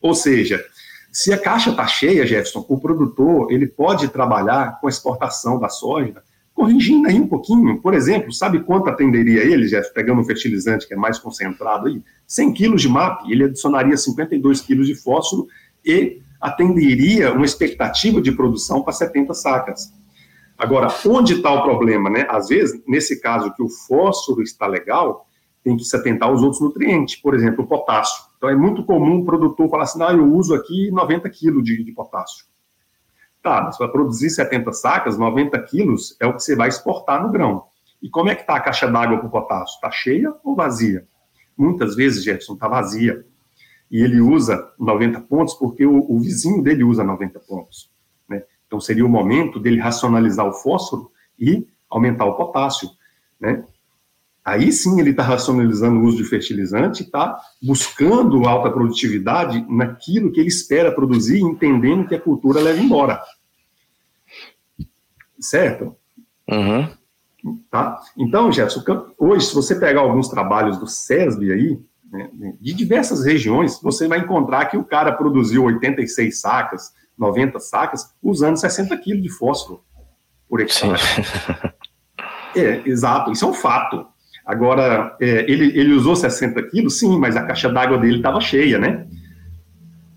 Ou 0.00 0.14
seja, 0.14 0.62
se 1.10 1.32
a 1.32 1.38
caixa 1.38 1.70
está 1.70 1.86
cheia, 1.86 2.26
Jefferson, 2.26 2.64
o 2.68 2.78
produtor 2.78 3.50
ele 3.50 3.66
pode 3.66 4.08
trabalhar 4.08 4.78
com 4.78 4.86
a 4.86 4.90
exportação 4.90 5.58
da 5.58 5.68
soja 5.68 6.22
corrigindo 6.60 7.08
aí 7.08 7.18
um 7.18 7.26
pouquinho. 7.26 7.80
Por 7.80 7.94
exemplo, 7.94 8.30
sabe 8.32 8.60
quanto 8.60 8.90
atenderia 8.90 9.42
ele, 9.42 9.66
Jeff, 9.66 9.94
pegando 9.94 10.20
um 10.20 10.24
fertilizante 10.24 10.86
que 10.86 10.92
é 10.92 10.96
mais 10.96 11.18
concentrado 11.18 11.86
aí? 11.86 12.02
100 12.26 12.52
quilos 12.52 12.82
de 12.82 12.88
MAP, 12.88 13.30
ele 13.30 13.44
adicionaria 13.44 13.96
52 13.96 14.60
quilos 14.60 14.86
de 14.86 14.94
fósforo 14.94 15.48
e 15.82 16.20
atenderia 16.40 17.32
uma 17.32 17.44
expectativa 17.44 18.20
de 18.20 18.32
produção 18.32 18.82
para 18.82 18.92
70 18.92 19.34
sacas. 19.34 19.92
Agora, 20.56 20.88
onde 21.06 21.34
está 21.34 21.52
o 21.52 21.62
problema, 21.62 22.10
né? 22.10 22.26
Às 22.28 22.48
vezes, 22.48 22.82
nesse 22.86 23.20
caso 23.20 23.52
que 23.54 23.62
o 23.62 23.68
fósforo 23.68 24.42
está 24.42 24.66
legal, 24.66 25.26
tem 25.62 25.76
que 25.76 25.84
se 25.84 25.96
atentar 25.96 26.28
aos 26.28 26.42
outros 26.42 26.60
nutrientes, 26.60 27.16
por 27.16 27.34
exemplo, 27.34 27.64
o 27.64 27.66
potássio. 27.66 28.24
Então, 28.36 28.48
é 28.48 28.56
muito 28.56 28.84
comum 28.84 29.20
o 29.20 29.24
produtor 29.24 29.68
falar 29.68 29.84
assim, 29.84 30.02
ah, 30.02 30.12
eu 30.12 30.24
uso 30.34 30.54
aqui 30.54 30.90
90 30.90 31.28
quilos 31.30 31.62
de, 31.64 31.82
de 31.84 31.92
potássio. 31.92 32.46
Tá, 33.42 33.62
mas 33.62 33.78
para 33.78 33.88
produzir 33.88 34.28
70 34.28 34.72
sacas, 34.72 35.16
90 35.16 35.58
quilos 35.62 36.14
é 36.20 36.26
o 36.26 36.34
que 36.34 36.42
você 36.42 36.54
vai 36.54 36.68
exportar 36.68 37.22
no 37.22 37.30
grão. 37.30 37.64
E 38.02 38.08
como 38.08 38.28
é 38.28 38.34
que 38.34 38.42
está 38.42 38.56
a 38.56 38.60
caixa 38.60 38.86
d'água 38.86 39.18
para 39.18 39.26
o 39.26 39.30
potássio? 39.30 39.74
Está 39.74 39.90
cheia 39.90 40.34
ou 40.44 40.54
vazia? 40.54 41.06
Muitas 41.56 41.94
vezes, 41.94 42.24
Jefferson, 42.24 42.54
está 42.54 42.68
vazia. 42.68 43.24
E 43.90 44.02
ele 44.02 44.20
usa 44.20 44.72
90 44.78 45.20
pontos 45.22 45.54
porque 45.54 45.84
o, 45.84 46.10
o 46.10 46.20
vizinho 46.20 46.62
dele 46.62 46.84
usa 46.84 47.02
90 47.02 47.40
pontos. 47.40 47.90
Né? 48.28 48.42
Então 48.66 48.80
seria 48.80 49.04
o 49.04 49.08
momento 49.08 49.58
dele 49.58 49.80
racionalizar 49.80 50.46
o 50.46 50.52
fósforo 50.52 51.10
e 51.38 51.66
aumentar 51.88 52.24
o 52.24 52.36
potássio. 52.36 52.88
Né? 53.40 53.64
Aí 54.44 54.72
sim 54.72 55.00
ele 55.00 55.10
está 55.10 55.22
racionalizando 55.22 56.00
o 56.00 56.04
uso 56.04 56.18
de 56.18 56.24
fertilizante, 56.24 57.02
está 57.02 57.38
buscando 57.62 58.46
alta 58.48 58.70
produtividade 58.70 59.64
naquilo 59.68 60.32
que 60.32 60.40
ele 60.40 60.48
espera 60.48 60.94
produzir, 60.94 61.40
entendendo 61.40 62.06
que 62.06 62.14
a 62.14 62.20
cultura 62.20 62.60
leva 62.60 62.80
embora. 62.80 63.22
Certo? 65.38 65.96
Uhum. 66.48 66.88
Tá? 67.70 68.00
Então, 68.16 68.52
Jefferson, 68.52 69.12
hoje, 69.18 69.46
se 69.46 69.54
você 69.54 69.78
pegar 69.78 70.00
alguns 70.00 70.28
trabalhos 70.28 70.78
do 70.78 70.86
SESB 70.86 71.52
aí, 71.52 71.80
de 72.60 72.72
diversas 72.72 73.24
regiões, 73.24 73.80
você 73.80 74.08
vai 74.08 74.18
encontrar 74.20 74.66
que 74.66 74.76
o 74.76 74.84
cara 74.84 75.12
produziu 75.12 75.64
86 75.64 76.40
sacas, 76.40 76.92
90 77.16 77.60
sacas, 77.60 78.12
usando 78.22 78.56
60 78.56 78.96
quilos 78.98 79.22
de 79.22 79.28
fósforo 79.28 79.82
por 80.48 80.60
hectare. 80.60 81.00
é, 82.56 82.82
exato, 82.84 83.30
isso 83.30 83.44
é 83.44 83.48
um 83.48 83.54
fato. 83.54 84.06
Agora, 84.44 85.16
é, 85.20 85.50
ele, 85.50 85.78
ele 85.78 85.92
usou 85.92 86.16
60 86.16 86.62
quilos, 86.70 86.98
sim, 86.98 87.16
mas 87.18 87.36
a 87.36 87.44
caixa 87.44 87.68
d'água 87.68 87.98
dele 87.98 88.16
estava 88.16 88.40
cheia, 88.40 88.78
né? 88.78 89.06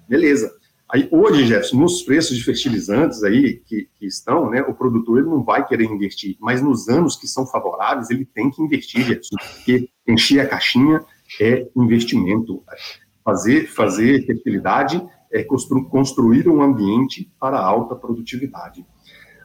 Beleza. 0.09 0.51
Aí, 0.91 1.07
hoje, 1.11 1.45
Jefferson, 1.45 1.77
nos 1.77 2.03
preços 2.03 2.37
de 2.37 2.43
fertilizantes 2.43 3.23
aí 3.23 3.61
que, 3.65 3.89
que, 3.95 4.05
estão, 4.05 4.49
né, 4.49 4.61
o 4.61 4.73
produtor 4.73 5.19
ele 5.19 5.27
não 5.27 5.43
vai 5.43 5.65
querer 5.65 5.85
investir, 5.85 6.37
mas 6.39 6.61
nos 6.61 6.87
anos 6.87 7.15
que 7.15 7.27
são 7.27 7.47
favoráveis, 7.47 8.11
ele 8.11 8.25
tem 8.25 8.51
que 8.51 8.61
investir, 8.61 9.01
Jefferson, 9.01 9.35
porque 9.39 9.89
encher 10.07 10.41
a 10.41 10.47
caixinha 10.47 11.01
é 11.39 11.67
investimento. 11.75 12.63
Fazer, 13.23 13.67
fazer 13.67 14.25
fertilidade 14.25 15.01
é 15.31 15.43
constru, 15.43 15.85
construir 15.85 16.47
um 16.47 16.61
ambiente 16.61 17.31
para 17.39 17.59
alta 17.59 17.95
produtividade. 17.95 18.85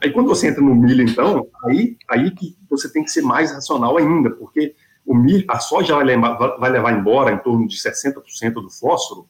Aí, 0.03 0.13
quando 0.13 0.29
você 0.29 0.49
entra 0.49 0.63
no 0.63 0.75
milho, 0.75 1.03
então, 1.03 1.47
aí, 1.65 1.97
aí 2.09 2.31
que 2.31 2.57
você 2.69 2.93
tem 2.93 3.03
que 3.03 3.11
ser 3.11 3.23
mais 3.23 3.53
racional 3.53 3.97
ainda, 3.97 4.31
porque 4.31 4.75
o 5.05 5.15
milho, 5.15 5.45
a 5.49 5.59
soja 5.59 5.95
vai 5.95 6.05
levar, 6.05 6.35
vai 6.59 6.71
levar 6.71 6.93
embora 6.93 7.33
em 7.33 7.39
torno 7.39 7.67
de 7.67 7.77
60% 7.77 8.53
do 8.55 8.71
fósforo, 8.71 9.27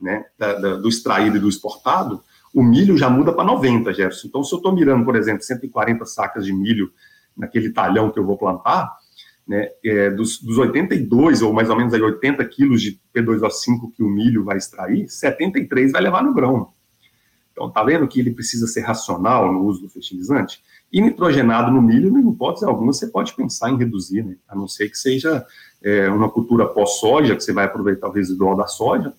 né, 0.00 0.24
da, 0.38 0.54
da, 0.54 0.76
do 0.76 0.88
extraído 0.88 1.36
e 1.36 1.40
do 1.40 1.48
exportado, 1.48 2.22
o 2.54 2.62
milho 2.62 2.96
já 2.96 3.10
muda 3.10 3.32
para 3.32 3.44
90, 3.44 3.92
Jefferson. 3.92 4.28
Então, 4.28 4.42
se 4.42 4.52
eu 4.54 4.56
estou 4.58 4.74
mirando, 4.74 5.04
por 5.04 5.16
exemplo, 5.16 5.42
140 5.42 6.04
sacas 6.06 6.46
de 6.46 6.52
milho 6.52 6.92
naquele 7.36 7.70
talhão 7.70 8.10
que 8.10 8.18
eu 8.18 8.24
vou 8.24 8.38
plantar, 8.38 8.96
né, 9.46 9.68
é, 9.84 10.10
dos, 10.10 10.40
dos 10.40 10.58
82, 10.58 11.42
ou 11.42 11.52
mais 11.52 11.70
ou 11.70 11.76
menos 11.76 11.92
aí 11.92 12.00
80 12.00 12.44
quilos 12.46 12.80
de 12.80 13.00
P2O5 13.14 13.92
que 13.94 14.02
o 14.02 14.08
milho 14.08 14.44
vai 14.44 14.56
extrair, 14.56 15.08
73 15.08 15.92
vai 15.92 16.02
levar 16.02 16.22
no 16.22 16.34
grão. 16.34 16.68
Então, 17.52 17.70
tá 17.70 17.82
vendo 17.82 18.08
que 18.08 18.20
ele 18.20 18.30
precisa 18.30 18.66
ser 18.66 18.80
racional 18.80 19.52
no 19.52 19.64
uso 19.64 19.82
do 19.82 19.88
fertilizante? 19.88 20.62
E 20.92 21.00
nitrogenado 21.00 21.70
no 21.70 21.82
milho, 21.82 22.16
em 22.18 22.30
hipótese 22.30 22.64
alguma, 22.64 22.92
você 22.92 23.06
pode 23.06 23.34
pensar 23.34 23.70
em 23.70 23.76
reduzir, 23.76 24.24
né? 24.24 24.36
a 24.48 24.56
não 24.56 24.66
ser 24.66 24.88
que 24.88 24.96
seja 24.96 25.44
é, 25.82 26.08
uma 26.08 26.30
cultura 26.30 26.66
pós-soja, 26.66 27.36
que 27.36 27.42
você 27.42 27.52
vai 27.52 27.64
aproveitar 27.64 28.08
o 28.08 28.12
residual 28.12 28.56
da 28.56 28.66
soja, 28.66 29.12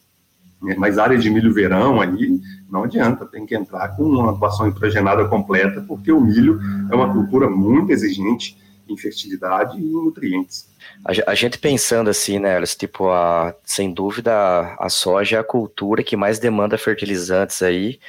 né? 0.62 0.76
mas 0.78 0.98
área 0.98 1.18
de 1.18 1.30
milho 1.30 1.54
verão 1.54 2.02
aí, 2.02 2.40
não 2.70 2.84
adianta, 2.84 3.26
tem 3.26 3.46
que 3.46 3.56
entrar 3.56 3.90
com 3.96 4.04
uma 4.04 4.32
atuação 4.32 4.66
nitrogenada 4.66 5.28
completa, 5.28 5.84
porque 5.88 6.12
o 6.12 6.20
milho 6.20 6.60
é 6.90 6.96
uma 6.96 7.12
cultura 7.14 7.50
muito 7.50 7.92
exigente 7.92 8.58
em 8.94 8.98
fertilidade 8.98 9.78
e 9.78 9.82
em 9.82 9.92
nutrientes. 9.92 10.70
A, 11.04 11.34
gente 11.34 11.58
pensando 11.58 12.10
assim, 12.10 12.40
né, 12.40 12.62
tipo, 12.64 13.10
a, 13.10 13.56
sem 13.64 13.94
dúvida, 13.94 14.76
a 14.80 14.90
soja 14.90 15.38
é 15.38 15.40
a 15.40 15.44
cultura 15.44 16.04
que 16.04 16.16
mais 16.16 16.38
demanda 16.38 16.78
fertilizantes 16.78 17.62
aí, 17.62 18.00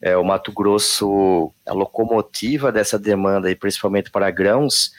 é, 0.00 0.16
o 0.16 0.24
Mato 0.24 0.50
Grosso, 0.52 1.52
a 1.66 1.72
locomotiva 1.72 2.72
dessa 2.72 2.98
demanda, 2.98 3.50
e 3.50 3.54
principalmente 3.54 4.10
para 4.10 4.30
grãos, 4.30 4.92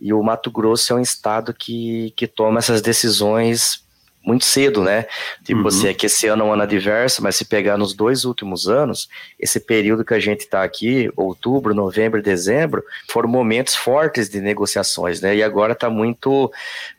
e 0.00 0.12
o 0.12 0.22
Mato 0.22 0.50
Grosso 0.50 0.92
é 0.92 0.96
um 0.96 1.00
estado 1.00 1.52
que, 1.52 2.12
que 2.16 2.26
toma 2.26 2.58
essas 2.58 2.80
decisões 2.80 3.84
muito 4.24 4.44
cedo, 4.44 4.82
né? 4.82 5.06
Tipo, 5.44 5.62
uhum. 5.62 5.66
assim, 5.66 5.88
é 5.88 5.94
que 5.94 6.06
esse 6.06 6.26
ano 6.26 6.42
é 6.42 6.46
um 6.46 6.52
ano 6.52 6.62
adverso, 6.62 7.22
mas 7.22 7.36
se 7.36 7.44
pegar 7.44 7.78
nos 7.78 7.94
dois 7.94 8.24
últimos 8.24 8.68
anos, 8.68 9.08
esse 9.38 9.58
período 9.58 10.04
que 10.04 10.14
a 10.14 10.20
gente 10.20 10.40
está 10.40 10.62
aqui, 10.62 11.10
outubro, 11.16 11.74
novembro, 11.74 12.22
dezembro, 12.22 12.84
foram 13.08 13.28
momentos 13.28 13.74
fortes 13.74 14.28
de 14.28 14.40
negociações, 14.40 15.20
né? 15.20 15.36
E 15.36 15.42
agora 15.42 15.72
está 15.72 15.88
muito, 15.88 16.52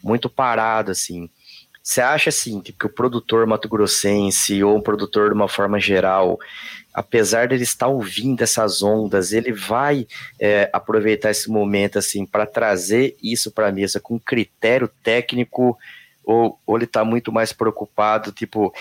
muito 0.03 0.29
parado, 0.29 0.91
assim. 0.91 1.29
Você 1.83 2.01
acha, 2.01 2.29
assim, 2.29 2.59
tipo, 2.59 2.79
que 2.79 2.85
o 2.85 2.93
produtor 2.93 3.45
mato-grossense 3.47 4.63
ou 4.63 4.77
um 4.77 4.81
produtor 4.81 5.29
de 5.29 5.35
uma 5.35 5.47
forma 5.47 5.79
geral, 5.79 6.39
apesar 6.93 7.47
dele 7.47 7.63
estar 7.63 7.87
ouvindo 7.87 8.41
essas 8.41 8.83
ondas, 8.83 9.31
ele 9.33 9.51
vai 9.51 10.07
é, 10.39 10.69
aproveitar 10.71 11.31
esse 11.31 11.49
momento, 11.49 11.97
assim, 11.97 12.25
para 12.25 12.45
trazer 12.45 13.15
isso 13.21 13.51
para 13.51 13.67
a 13.67 13.71
mesa 13.71 13.99
com 13.99 14.19
critério 14.19 14.89
técnico 15.03 15.77
ou, 16.23 16.59
ou 16.65 16.77
ele 16.77 16.85
está 16.85 17.03
muito 17.03 17.31
mais 17.31 17.53
preocupado, 17.53 18.31
tipo, 18.31 18.73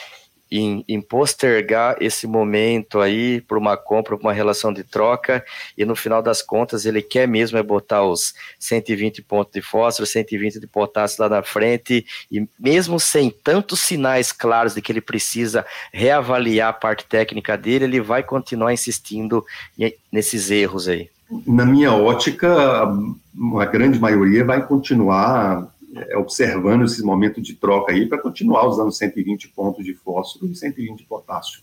em, 0.50 0.85
em, 0.88 1.00
postergar 1.00 1.96
esse 2.00 2.26
momento 2.26 3.00
aí 3.00 3.40
para 3.40 3.57
uma 3.57 3.76
compra, 3.76 4.16
para 4.16 4.26
uma 4.26 4.33
relação 4.33 4.72
de 4.72 4.83
troca, 4.83 5.44
e 5.79 5.85
no 5.85 5.94
final 5.94 6.20
das 6.20 6.42
contas 6.42 6.85
ele 6.85 7.00
quer 7.00 7.29
mesmo 7.29 7.57
é 7.57 7.62
botar 7.62 8.03
os 8.03 8.35
120 8.59 9.22
pontos 9.22 9.53
de 9.53 9.62
fósforo, 9.62 10.07
120 10.07 10.59
de 10.59 10.66
potássio 10.66 11.22
lá 11.22 11.29
na 11.29 11.42
frente, 11.42 12.05
e 12.31 12.48
mesmo 12.59 12.98
sem 12.98 13.31
tantos 13.31 13.81
sinais 13.81 14.33
claros 14.33 14.74
de 14.74 14.83
que 14.83 14.90
ele 14.90 15.00
precisa 15.00 15.64
reavaliar 15.92 16.70
a 16.70 16.72
parte 16.72 17.05
técnica 17.07 17.57
dele, 17.57 17.85
ele 17.85 18.00
vai 18.00 18.22
continuar 18.22 18.72
insistindo 18.72 19.44
nesses 20.11 20.50
erros 20.50 20.88
aí. 20.88 21.09
Na 21.46 21.64
minha 21.64 21.92
ótica, 21.92 22.48
a 22.53 23.64
grande 23.66 24.00
maioria 24.00 24.44
vai 24.44 24.66
continuar 24.66 25.69
é, 25.94 26.16
observando 26.16 26.85
esses 26.85 27.03
momentos 27.03 27.42
de 27.42 27.55
troca 27.55 27.92
aí 27.92 28.07
para 28.07 28.18
continuar 28.18 28.66
usando 28.66 28.92
120 28.92 29.48
pontos 29.48 29.85
de 29.85 29.94
fósforo 29.94 30.46
e 30.46 30.55
120 30.55 30.98
de 30.98 31.05
potássio. 31.05 31.62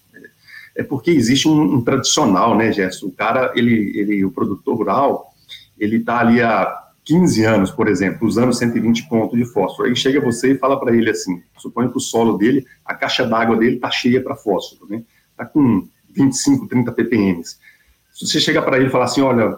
É 0.76 0.84
porque 0.84 1.10
existe 1.10 1.48
um, 1.48 1.60
um 1.60 1.84
tradicional, 1.84 2.56
né, 2.56 2.72
Gerson? 2.72 3.08
O 3.08 3.12
cara, 3.12 3.52
ele, 3.56 3.98
ele, 3.98 4.24
o 4.24 4.32
produtor 4.32 4.78
rural, 4.78 5.34
ele 5.80 5.98
está 5.98 6.20
ali 6.20 6.42
há 6.42 6.88
15 7.04 7.46
anos, 7.46 7.72
por 7.72 7.88
exemplo, 7.88 8.28
usando 8.28 8.54
120 8.54 9.08
pontos 9.08 9.40
de 9.40 9.46
fósforo. 9.46 9.88
Aí 9.88 9.96
chega 9.96 10.20
você 10.20 10.52
e 10.52 10.58
fala 10.58 10.80
para 10.80 10.96
ele 10.96 11.10
assim: 11.10 11.42
suponha 11.58 11.90
que 11.90 11.98
o 11.98 12.02
solo 12.02 12.38
dele, 12.38 12.66
a 12.86 12.94
caixa 12.94 13.26
d'água 13.26 13.56
dele 13.56 13.78
está 13.78 13.90
cheia 13.90 14.22
para 14.22 14.36
fósforo, 14.36 14.92
né? 14.92 15.04
Está 15.32 15.46
com 15.46 15.88
25, 16.14 16.68
30 16.68 16.92
ppm. 16.92 17.42
Se 17.44 18.28
você 18.28 18.40
chega 18.40 18.62
para 18.62 18.78
ele 18.78 18.88
e 18.88 18.92
falar 18.92 19.06
assim: 19.06 19.22
olha, 19.22 19.58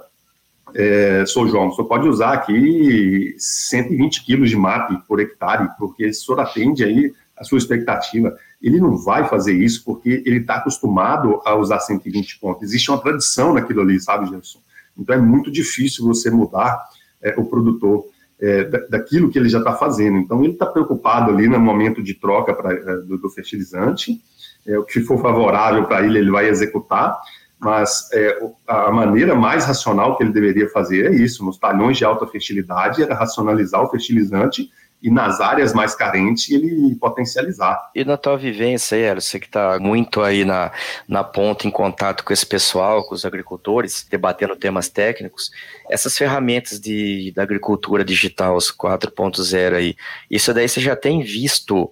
é, 0.75 1.25
sou 1.25 1.47
João, 1.47 1.71
só 1.71 1.83
pode 1.83 2.07
usar 2.07 2.33
aqui 2.33 3.35
120 3.37 4.23
quilos 4.25 4.49
de 4.49 4.55
MAP 4.55 4.91
por 5.07 5.19
hectare, 5.19 5.69
porque 5.77 6.07
o 6.07 6.13
senhor 6.13 6.39
atende 6.39 6.83
aí 6.83 7.13
a 7.37 7.43
sua 7.43 7.57
expectativa. 7.57 8.35
Ele 8.61 8.79
não 8.79 8.97
vai 8.97 9.27
fazer 9.27 9.53
isso 9.53 9.83
porque 9.85 10.21
ele 10.25 10.39
está 10.39 10.55
acostumado 10.55 11.41
a 11.45 11.55
usar 11.55 11.79
120 11.79 12.39
pontos. 12.39 12.63
Existe 12.63 12.91
uma 12.91 13.01
tradição 13.01 13.53
naquilo 13.53 13.81
ali, 13.81 13.99
sabe, 13.99 14.25
Jefferson? 14.25 14.59
Então 14.97 15.15
é 15.15 15.19
muito 15.19 15.49
difícil 15.49 16.05
você 16.05 16.29
mudar 16.29 16.83
é, 17.21 17.33
o 17.37 17.45
produtor 17.45 18.05
é, 18.39 18.65
daquilo 18.89 19.29
que 19.29 19.39
ele 19.39 19.49
já 19.49 19.59
está 19.59 19.73
fazendo. 19.73 20.17
Então 20.17 20.43
ele 20.43 20.53
está 20.53 20.65
preocupado 20.65 21.31
ali 21.31 21.47
no 21.47 21.59
momento 21.59 22.03
de 22.03 22.13
troca 22.13 22.53
pra, 22.53 22.73
é, 22.73 22.97
do, 23.01 23.17
do 23.17 23.29
fertilizante, 23.29 24.21
é, 24.67 24.77
o 24.77 24.83
que 24.83 25.01
for 25.01 25.21
favorável 25.21 25.85
para 25.85 26.05
ele, 26.05 26.19
ele 26.19 26.31
vai 26.31 26.49
executar 26.49 27.17
mas 27.59 28.09
é, 28.13 28.39
a 28.67 28.91
maneira 28.91 29.35
mais 29.35 29.65
racional 29.65 30.15
que 30.15 30.23
ele 30.23 30.31
deveria 30.31 30.69
fazer 30.69 31.11
é 31.11 31.15
isso, 31.15 31.43
nos 31.43 31.57
talhões 31.57 31.97
de 31.97 32.05
alta 32.05 32.25
fertilidade, 32.25 33.03
era 33.03 33.13
racionalizar 33.13 33.83
o 33.83 33.89
fertilizante 33.89 34.69
e 35.01 35.09
nas 35.09 35.39
áreas 35.39 35.73
mais 35.73 35.95
carentes 35.95 36.49
ele 36.51 36.95
potencializar. 36.95 37.89
E 37.95 38.03
na 38.03 38.17
tua 38.17 38.37
vivência 38.37 38.97
aí, 38.97 39.15
você 39.15 39.39
que 39.39 39.45
está 39.45 39.79
muito 39.79 40.21
aí 40.21 40.43
na, 40.43 40.71
na 41.07 41.23
ponta, 41.23 41.67
em 41.67 41.71
contato 41.71 42.23
com 42.23 42.33
esse 42.33 42.45
pessoal, 42.45 43.03
com 43.05 43.15
os 43.15 43.25
agricultores, 43.25 44.05
debatendo 44.09 44.55
temas 44.55 44.89
técnicos, 44.89 45.51
essas 45.89 46.17
ferramentas 46.17 46.79
de, 46.79 47.31
da 47.35 47.43
agricultura 47.43 48.03
digital, 48.03 48.55
os 48.55 48.71
4.0 48.71 49.73
aí, 49.73 49.95
isso 50.29 50.53
daí 50.53 50.67
você 50.67 50.81
já 50.81 50.95
tem 50.95 51.23
visto 51.23 51.89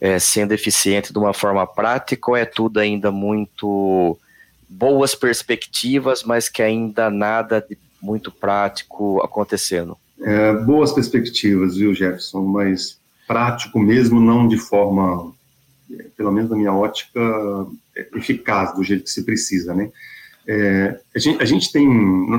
é, 0.00 0.18
sendo 0.18 0.52
eficiente 0.52 1.12
de 1.12 1.18
uma 1.18 1.32
forma 1.32 1.66
prática 1.66 2.30
ou 2.30 2.36
é 2.36 2.44
tudo 2.44 2.78
ainda 2.78 3.10
muito 3.10 4.18
boas 4.70 5.14
perspectivas, 5.16 6.22
mas 6.22 6.48
que 6.48 6.62
ainda 6.62 7.10
nada 7.10 7.60
de 7.60 7.76
muito 8.00 8.30
prático 8.30 9.20
acontecendo. 9.22 9.96
É, 10.22 10.54
boas 10.54 10.92
perspectivas, 10.92 11.76
viu, 11.76 11.94
Jefferson, 11.94 12.42
mas 12.42 12.98
prático 13.26 13.78
mesmo, 13.78 14.20
não 14.20 14.46
de 14.46 14.56
forma, 14.56 15.32
pelo 16.16 16.30
menos 16.30 16.50
na 16.50 16.56
minha 16.56 16.72
ótica, 16.72 17.20
eficaz, 18.14 18.74
do 18.74 18.82
jeito 18.82 19.04
que 19.04 19.10
se 19.10 19.24
precisa, 19.24 19.74
né? 19.74 19.90
É, 20.46 21.00
a, 21.14 21.18
gente, 21.18 21.42
a, 21.42 21.44
gente, 21.44 21.70
tem, 21.70 21.86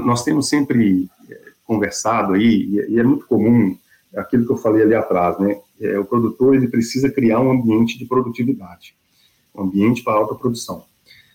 nós 0.05 0.23
temos 0.23 0.49
sempre 0.49 1.07
é, 1.29 1.39
conversado 1.65 2.33
aí, 2.33 2.85
e 2.89 2.99
é 2.99 3.03
muito 3.03 3.25
comum 3.25 3.77
aquilo 4.15 4.45
que 4.45 4.51
eu 4.51 4.57
falei 4.57 4.83
ali 4.83 4.95
atrás, 4.95 5.39
né? 5.39 5.59
É, 5.79 5.99
o 5.99 6.05
produtor 6.05 6.55
ele 6.55 6.67
precisa 6.67 7.09
criar 7.09 7.39
um 7.39 7.51
ambiente 7.51 7.97
de 7.97 8.05
produtividade, 8.05 8.95
um 9.55 9.63
ambiente 9.63 10.03
para 10.03 10.13
alta 10.13 10.35
produção. 10.35 10.85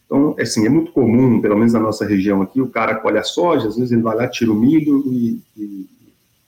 Então, 0.07 0.37
assim, 0.38 0.64
é 0.64 0.69
muito 0.69 0.92
comum, 0.92 1.40
pelo 1.40 1.57
menos 1.57 1.73
na 1.73 1.81
nossa 1.81 2.07
região 2.07 2.40
aqui, 2.40 2.61
o 2.61 2.71
cara 2.71 2.95
colhe 2.95 3.19
a 3.19 3.25
soja, 3.25 3.69
às 3.69 3.77
vezes 3.77 3.90
ele 3.90 4.03
vai 4.03 4.16
lá, 4.16 4.29
tira 4.29 4.53
o 4.53 4.55
milho 4.55 5.03
e, 5.12 5.42
e 5.57 5.87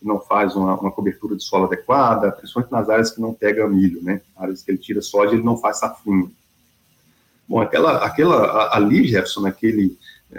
não 0.01 0.21
faz 0.21 0.55
uma, 0.55 0.79
uma, 0.79 0.93
cobertura 0.93 1.37
de 1.37 1.43
solo 1.43 1.65
adequada, 1.65 2.31
principalmente 2.31 2.71
nas 2.71 2.89
áreas 2.89 3.11
que 3.11 3.21
não 3.21 3.35
pega 3.35 3.69
milho, 3.69 4.01
né? 4.01 4.21
Áreas 4.37 4.63
que 4.63 4.71
ele 4.71 4.79
tira 4.79 5.03
soja, 5.03 5.35
ele 5.35 5.43
não 5.43 5.57
faz 5.57 5.81
safrinha. 5.81 6.31
Bom, 7.49 7.61
aquela, 7.61 8.05
aquela 8.05 8.77
ali, 8.77 9.09
Jefferson, 9.09 9.41
naquele, 9.41 9.99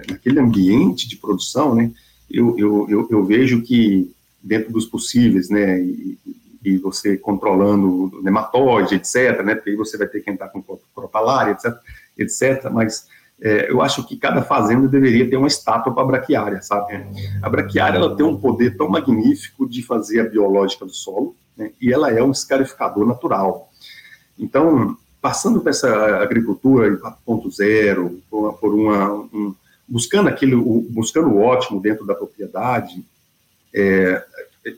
naquele 0.10 0.40
ambiente 0.40 1.08
de 1.08 1.18
produção, 1.18 1.76
né? 1.76 1.92
Eu, 2.32 2.58
eu, 2.58 2.88
eu, 2.90 3.08
eu 3.12 3.26
vejo 3.26 3.62
que 3.64 4.16
dentro 4.42 4.72
dos 4.72 4.86
possíveis, 4.86 5.50
né? 5.50 5.82
E, 5.82 6.18
e 6.64 6.78
você 6.78 7.18
controlando 7.18 8.22
nematóide, 8.24 8.96
etc., 8.96 9.44
né? 9.44 9.56
Porque 9.56 9.72
aí 9.72 9.76
você 9.76 9.98
vai 9.98 10.08
ter 10.08 10.22
que 10.22 10.30
entrar 10.30 10.48
com 10.48 10.64
crotalária, 10.94 11.52
etc 11.52 11.76
etc. 12.20 12.70
Mas 12.72 13.08
é, 13.42 13.72
eu 13.72 13.82
acho 13.82 14.06
que 14.06 14.18
cada 14.18 14.42
fazenda 14.42 14.88
deveria 14.88 15.30
ter 15.30 15.38
uma 15.38 15.48
estátua 15.48 15.94
para 15.94 16.04
a 16.04 16.08
braquiária, 16.08 16.62
sabe? 16.62 17.06
A 17.42 17.50
braquiária 17.50 17.98
ela 17.98 18.16
tem 18.16 18.26
um 18.26 18.38
poder 18.38 18.76
tão 18.76 18.90
magnífico 18.90 19.68
de 19.68 19.82
fazer 19.82 20.20
a 20.20 20.30
biológica 20.30 20.86
do 20.86 20.94
solo, 20.94 21.36
né? 21.56 21.72
e 21.82 21.92
ela 21.92 22.12
é 22.12 22.22
um 22.22 22.32
escarificador 22.32 23.08
natural. 23.08 23.72
Então, 24.38 24.98
passando 25.22 25.62
para 25.62 25.72
essa 25.72 26.18
agricultura 26.18 26.98
4.0, 26.98 28.20
por, 28.30 28.74
uma, 28.74 29.14
um, 29.14 29.56
buscando 29.88 30.28
aquilo, 30.28 30.82
buscando 30.90 31.30
o 31.30 31.42
ótimo 31.42 31.82
dentro 31.82 32.06
da 32.06 32.16
propriedade, 32.16 33.06
é, 33.74 34.24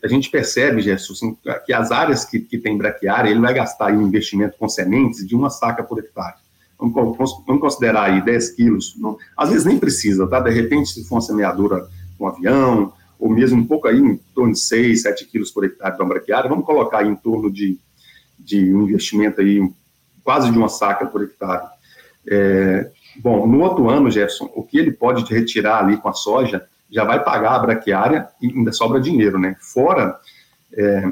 a 0.04 0.08
gente 0.08 0.30
percebe, 0.30 0.82
Jesus, 0.82 1.20
que 1.66 1.74
as 1.74 1.92
áreas 1.92 2.26
que, 2.26 2.40
que 2.40 2.58
tem 2.58 2.78
braquiária, 2.78 3.30
ele 3.30 3.40
vai 3.40 3.54
gastar 3.54 3.92
um 3.92 4.02
investimento 4.02 4.56
com 4.58 4.70
sementes 4.70 5.28
de 5.28 5.36
uma 5.36 5.50
saca 5.50 5.84
por 5.84 6.00
hectare. 6.00 6.36
Vamos, 6.82 7.34
considerar 7.60 8.06
aí 8.06 8.22
10 8.22 8.50
quilos. 8.52 8.96
Não, 8.98 9.16
às 9.38 9.50
vezes 9.50 9.66
nem 9.66 9.78
precisa, 9.78 10.26
tá? 10.28 10.40
De 10.40 10.50
repente, 10.50 10.90
se 10.90 11.08
for 11.08 11.16
uma 11.16 11.22
semeadura 11.22 11.88
com 12.18 12.26
um 12.26 12.28
avião, 12.28 12.94
ou 13.20 13.30
mesmo 13.30 13.62
um 13.62 13.66
pouco 13.68 13.88
aí 13.88 14.00
em 14.00 14.18
torno 14.34 14.54
de 14.54 14.60
6, 14.60 15.04
7 15.04 15.26
quilos 15.28 15.52
por 15.52 15.64
hectare 15.64 15.96
de 15.96 16.02
uma 16.02 16.10
braquiária, 16.10 16.50
vamos 16.50 16.66
colocar 16.66 17.00
aí 17.00 17.08
em 17.08 17.16
torno 17.16 17.52
de, 17.52 17.78
de 18.40 18.74
um 18.74 18.82
investimento 18.82 19.42
aí 19.42 19.62
quase 20.24 20.52
de 20.52 20.58
uma 20.58 20.68
saca 20.68 21.06
por 21.06 21.22
hectare. 21.22 21.68
É, 22.28 22.90
bom, 23.18 23.46
no 23.46 23.62
outro 23.62 23.88
ano, 23.88 24.10
Jefferson, 24.10 24.50
o 24.56 24.64
que 24.64 24.80
ele 24.80 24.92
pode 24.92 25.24
retirar 25.32 25.84
ali 25.84 25.98
com 25.98 26.10
a 26.10 26.14
soja 26.14 26.66
já 26.90 27.04
vai 27.04 27.24
pagar 27.24 27.56
a 27.56 27.60
braquiária 27.60 28.28
e 28.42 28.48
ainda 28.48 28.74
sobra 28.74 29.00
dinheiro, 29.00 29.40
né? 29.40 29.56
Fora, 29.60 30.20
é, 30.74 31.12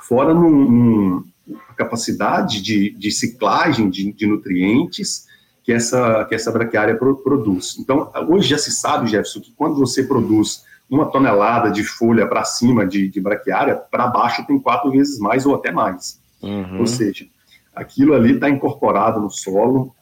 fora 0.00 0.32
num, 0.32 0.70
num, 0.70 1.24
a 1.68 1.74
capacidade 1.74 2.62
de, 2.62 2.90
de 2.90 3.10
ciclagem 3.10 3.90
de, 3.90 4.12
de, 4.12 4.26
nutrientes 4.26 5.26
que 5.62 5.72
essa, 5.72 6.24
que 6.24 6.34
essa 6.34 6.50
braquiária 6.50 6.96
pro, 6.96 7.16
produz. 7.16 7.76
Então, 7.78 8.10
hoje 8.28 8.48
já 8.48 8.58
se 8.58 8.70
sabe, 8.70 9.10
Jefferson, 9.10 9.40
que 9.40 9.52
quando 9.52 9.76
você 9.76 10.04
produz 10.04 10.64
uma 10.88 11.06
tonelada 11.06 11.70
de 11.70 11.82
folha 11.84 12.26
para 12.26 12.44
cima 12.44 12.86
de, 12.86 13.08
de 13.08 13.20
braquiária, 13.20 13.76
para 13.76 14.08
baixo 14.08 14.46
tem 14.46 14.58
quatro 14.58 14.90
vezes 14.90 15.18
mais 15.18 15.46
ou 15.46 15.54
até 15.54 15.72
mais. 15.72 16.20
Uhum. 16.42 16.80
Ou 16.80 16.86
seja, 16.86 17.26
aquilo 17.74 18.14
ali 18.14 18.34
está 18.34 18.48
incorporado 18.48 19.20
no 19.20 19.30
solo, 19.30 19.94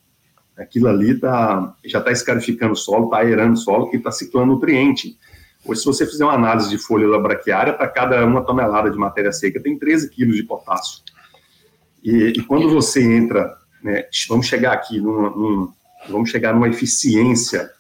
aquilo 0.56 0.88
ali 0.88 1.18
tá, 1.18 1.74
já 1.84 1.98
está 1.98 2.10
escarificando 2.10 2.72
o 2.72 2.76
solo, 2.76 3.04
está 3.04 3.18
aerando 3.18 3.54
o 3.54 3.56
solo 3.56 3.90
e 3.92 3.96
está 3.96 4.10
ciclando 4.10 4.52
nutriente. 4.52 5.16
Hoje, 5.64 5.80
se 5.80 5.86
você 5.86 6.06
fizer 6.06 6.24
uma 6.24 6.34
análise 6.34 6.70
de 6.70 6.78
folha 6.78 7.08
da 7.08 7.18
braquiária, 7.18 7.72
para 7.72 7.86
cada 7.86 8.24
uma 8.24 8.42
tonelada 8.42 8.90
de 8.90 8.96
matéria 8.96 9.30
seca 9.30 9.62
tem 9.62 9.78
13 9.78 10.10
quilos 10.10 10.36
de 10.36 10.42
potássio. 10.42 11.02
E, 12.02 12.32
e 12.36 12.42
quando 12.42 12.68
você 12.70 13.02
entra, 13.02 13.56
né, 13.82 14.04
vamos 14.28 14.46
chegar 14.46 14.72
aqui, 14.72 15.00
num, 15.00 15.30
num, 15.30 15.72
vamos 16.08 16.30
chegar 16.30 16.54
numa 16.54 16.68
eficiência 16.68 17.70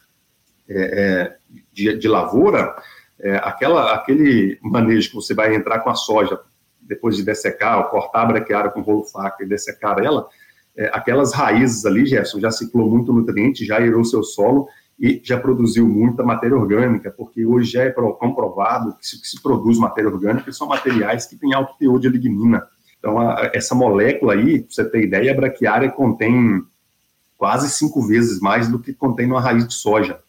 é, 0.68 0.74
é, 0.74 1.36
de, 1.72 1.96
de, 1.96 2.08
lavoura, 2.08 2.74
é, 3.18 3.36
aquela, 3.36 3.94
aquele 3.94 4.58
manejo 4.62 5.10
que 5.10 5.14
você 5.16 5.34
vai 5.34 5.54
entrar 5.54 5.80
com 5.80 5.90
a 5.90 5.94
soja 5.94 6.38
depois 6.80 7.16
de 7.16 7.22
dessecar, 7.22 7.78
ou 7.78 7.84
cortar 7.84 8.22
a 8.22 8.26
braquiária 8.26 8.70
com 8.70 8.80
rolo 8.80 9.04
faca 9.04 9.44
e 9.44 9.48
dessecar 9.48 9.98
ela, 9.98 10.28
é, 10.76 10.90
aquelas 10.92 11.32
raízes 11.32 11.84
ali, 11.84 12.06
Gerson, 12.06 12.40
já 12.40 12.50
ciclou 12.50 12.88
muito 12.88 13.12
nutriente, 13.12 13.64
já 13.64 13.78
aerou 13.78 14.04
seu 14.04 14.22
solo 14.22 14.68
e 14.98 15.20
já 15.24 15.38
produziu 15.38 15.88
muita 15.88 16.22
matéria 16.22 16.56
orgânica, 16.56 17.10
porque 17.10 17.44
hoje 17.44 17.72
já 17.72 17.84
é 17.84 17.90
comprovado 17.90 18.96
que 18.96 19.06
se, 19.06 19.20
que 19.20 19.26
se 19.26 19.42
produz 19.42 19.78
matéria 19.78 20.10
orgânica 20.10 20.52
são 20.52 20.66
materiais 20.66 21.26
que 21.26 21.36
têm 21.36 21.54
alto 21.54 21.76
teor 21.78 21.98
de 21.98 22.08
lignina. 22.08 22.66
Então, 23.00 23.18
a, 23.18 23.50
essa 23.52 23.74
molécula 23.74 24.34
aí, 24.34 24.60
para 24.60 24.70
você 24.70 24.84
ter 24.84 25.02
ideia, 25.02 25.32
a 25.32 25.36
braquiária 25.36 25.90
contém 25.90 26.62
quase 27.36 27.68
cinco 27.70 28.06
vezes 28.06 28.38
mais 28.38 28.68
do 28.68 28.78
que 28.78 28.92
contém 28.92 29.26
numa 29.26 29.40
raiz 29.40 29.66
de 29.66 29.74
soja. 29.74 30.20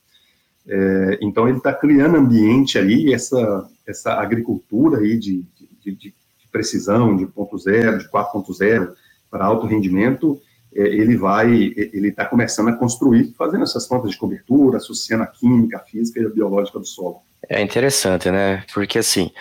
É, 0.67 1.19
então, 1.21 1.47
ele 1.47 1.57
está 1.57 1.73
criando 1.73 2.17
ambiente 2.17 2.79
ali, 2.79 3.13
essa, 3.13 3.69
essa 3.85 4.13
agricultura 4.13 4.99
aí 4.99 5.19
de, 5.19 5.45
de, 5.83 5.95
de 5.95 6.13
precisão, 6.51 7.15
de 7.15 7.25
ponto 7.25 7.57
zero, 7.57 7.99
de 7.99 8.09
4.0, 8.09 8.93
para 9.29 9.45
alto 9.45 9.67
rendimento, 9.67 10.41
é, 10.73 10.81
ele 10.81 11.17
vai, 11.17 11.51
ele 11.51 12.09
está 12.09 12.25
começando 12.25 12.69
a 12.69 12.73
construir, 12.73 13.33
fazendo 13.37 13.63
essas 13.63 13.87
plantas 13.87 14.11
de 14.11 14.17
cobertura, 14.17 14.77
associando 14.77 15.23
a 15.23 15.27
química, 15.27 15.77
a 15.77 15.81
física 15.81 16.21
e 16.21 16.25
a 16.25 16.29
biológica 16.29 16.79
do 16.79 16.85
solo. 16.85 17.21
É 17.49 17.61
interessante, 17.61 18.29
né? 18.29 18.63
Porque 18.73 18.99
assim, 18.99 19.31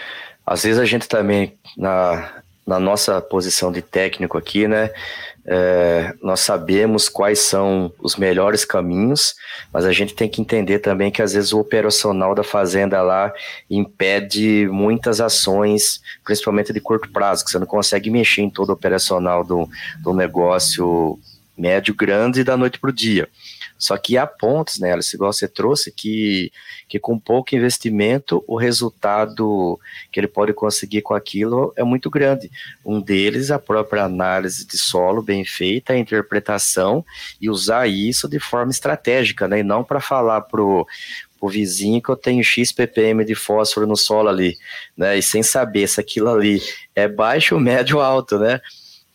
às 0.45 0.63
vezes 0.63 0.81
a 0.81 0.85
gente 0.85 1.09
também, 1.09 1.59
na, 1.77 2.40
na 2.71 2.79
nossa 2.79 3.21
posição 3.21 3.73
de 3.73 3.83
técnico 3.83 4.39
aqui, 4.39 4.69
né, 4.69 4.93
é, 5.45 6.15
nós 6.23 6.39
sabemos 6.39 7.09
quais 7.09 7.41
são 7.41 7.93
os 7.99 8.15
melhores 8.15 8.65
caminhos, 8.65 9.35
mas 9.73 9.85
a 9.85 9.91
gente 9.91 10.15
tem 10.15 10.29
que 10.29 10.41
entender 10.41 10.79
também 10.79 11.11
que 11.11 11.21
às 11.21 11.33
vezes 11.33 11.53
o 11.53 11.59
operacional 11.59 12.33
da 12.33 12.45
fazenda 12.45 13.03
lá 13.03 13.33
impede 13.69 14.69
muitas 14.71 15.21
ações, 15.21 16.01
principalmente 16.25 16.73
de 16.73 16.81
curto 16.81 17.11
prazo, 17.11 17.45
que 17.45 17.51
você 17.51 17.59
não 17.59 17.67
consegue 17.67 18.09
mexer 18.09 18.43
em 18.43 18.51
todo 18.51 18.69
o 18.71 18.75
operacional 18.75 19.43
do, 19.43 19.69
do 20.01 20.15
negócio 20.15 21.19
médio 21.59 21.93
grande 21.93 22.45
da 22.45 22.57
noite 22.57 22.79
para 22.79 22.91
o 22.91 22.93
dia. 22.93 23.29
Só 23.81 23.97
que 23.97 24.19
há 24.19 24.27
pontos, 24.27 24.79
né, 24.79 24.93
Alice, 24.93 25.17
igual 25.17 25.33
você 25.33 25.49
trouxe, 25.49 25.91
que, 25.91 26.53
que 26.87 26.99
com 26.99 27.19
pouco 27.19 27.57
investimento 27.57 28.45
o 28.47 28.59
resultado 28.59 29.81
que 30.13 30.21
ele 30.21 30.29
pode 30.29 30.53
conseguir 30.53 31.01
com 31.01 31.15
aquilo 31.15 31.73
é 31.75 31.83
muito 31.83 32.11
grande. 32.11 32.51
Um 32.85 33.01
deles, 33.01 33.51
a 33.51 33.59
própria 33.59 34.05
análise 34.05 34.67
de 34.67 34.77
solo 34.77 35.23
bem 35.23 35.47
feita, 35.47 35.95
a 35.95 35.99
interpretação 35.99 37.03
e 37.41 37.49
usar 37.49 37.89
isso 37.89 38.29
de 38.29 38.39
forma 38.39 38.71
estratégica, 38.71 39.49
né, 39.49 39.61
e 39.61 39.63
não 39.63 39.83
para 39.83 39.99
falar 39.99 40.43
pro 40.43 40.87
o 41.41 41.49
vizinho 41.49 42.03
que 42.03 42.11
eu 42.11 42.17
tenho 42.17 42.45
X 42.45 42.71
ppm 42.71 43.25
de 43.25 43.35
fósforo 43.35 43.87
no 43.87 43.97
solo 43.97 44.29
ali, 44.29 44.59
né? 44.95 45.17
E 45.17 45.23
sem 45.23 45.43
saber 45.43 45.89
se 45.89 45.99
aquilo 45.99 46.29
ali 46.29 46.61
é 46.95 47.09
baixo, 47.09 47.59
médio 47.59 47.97
ou 47.97 48.03
alto, 48.03 48.39
né? 48.39 48.61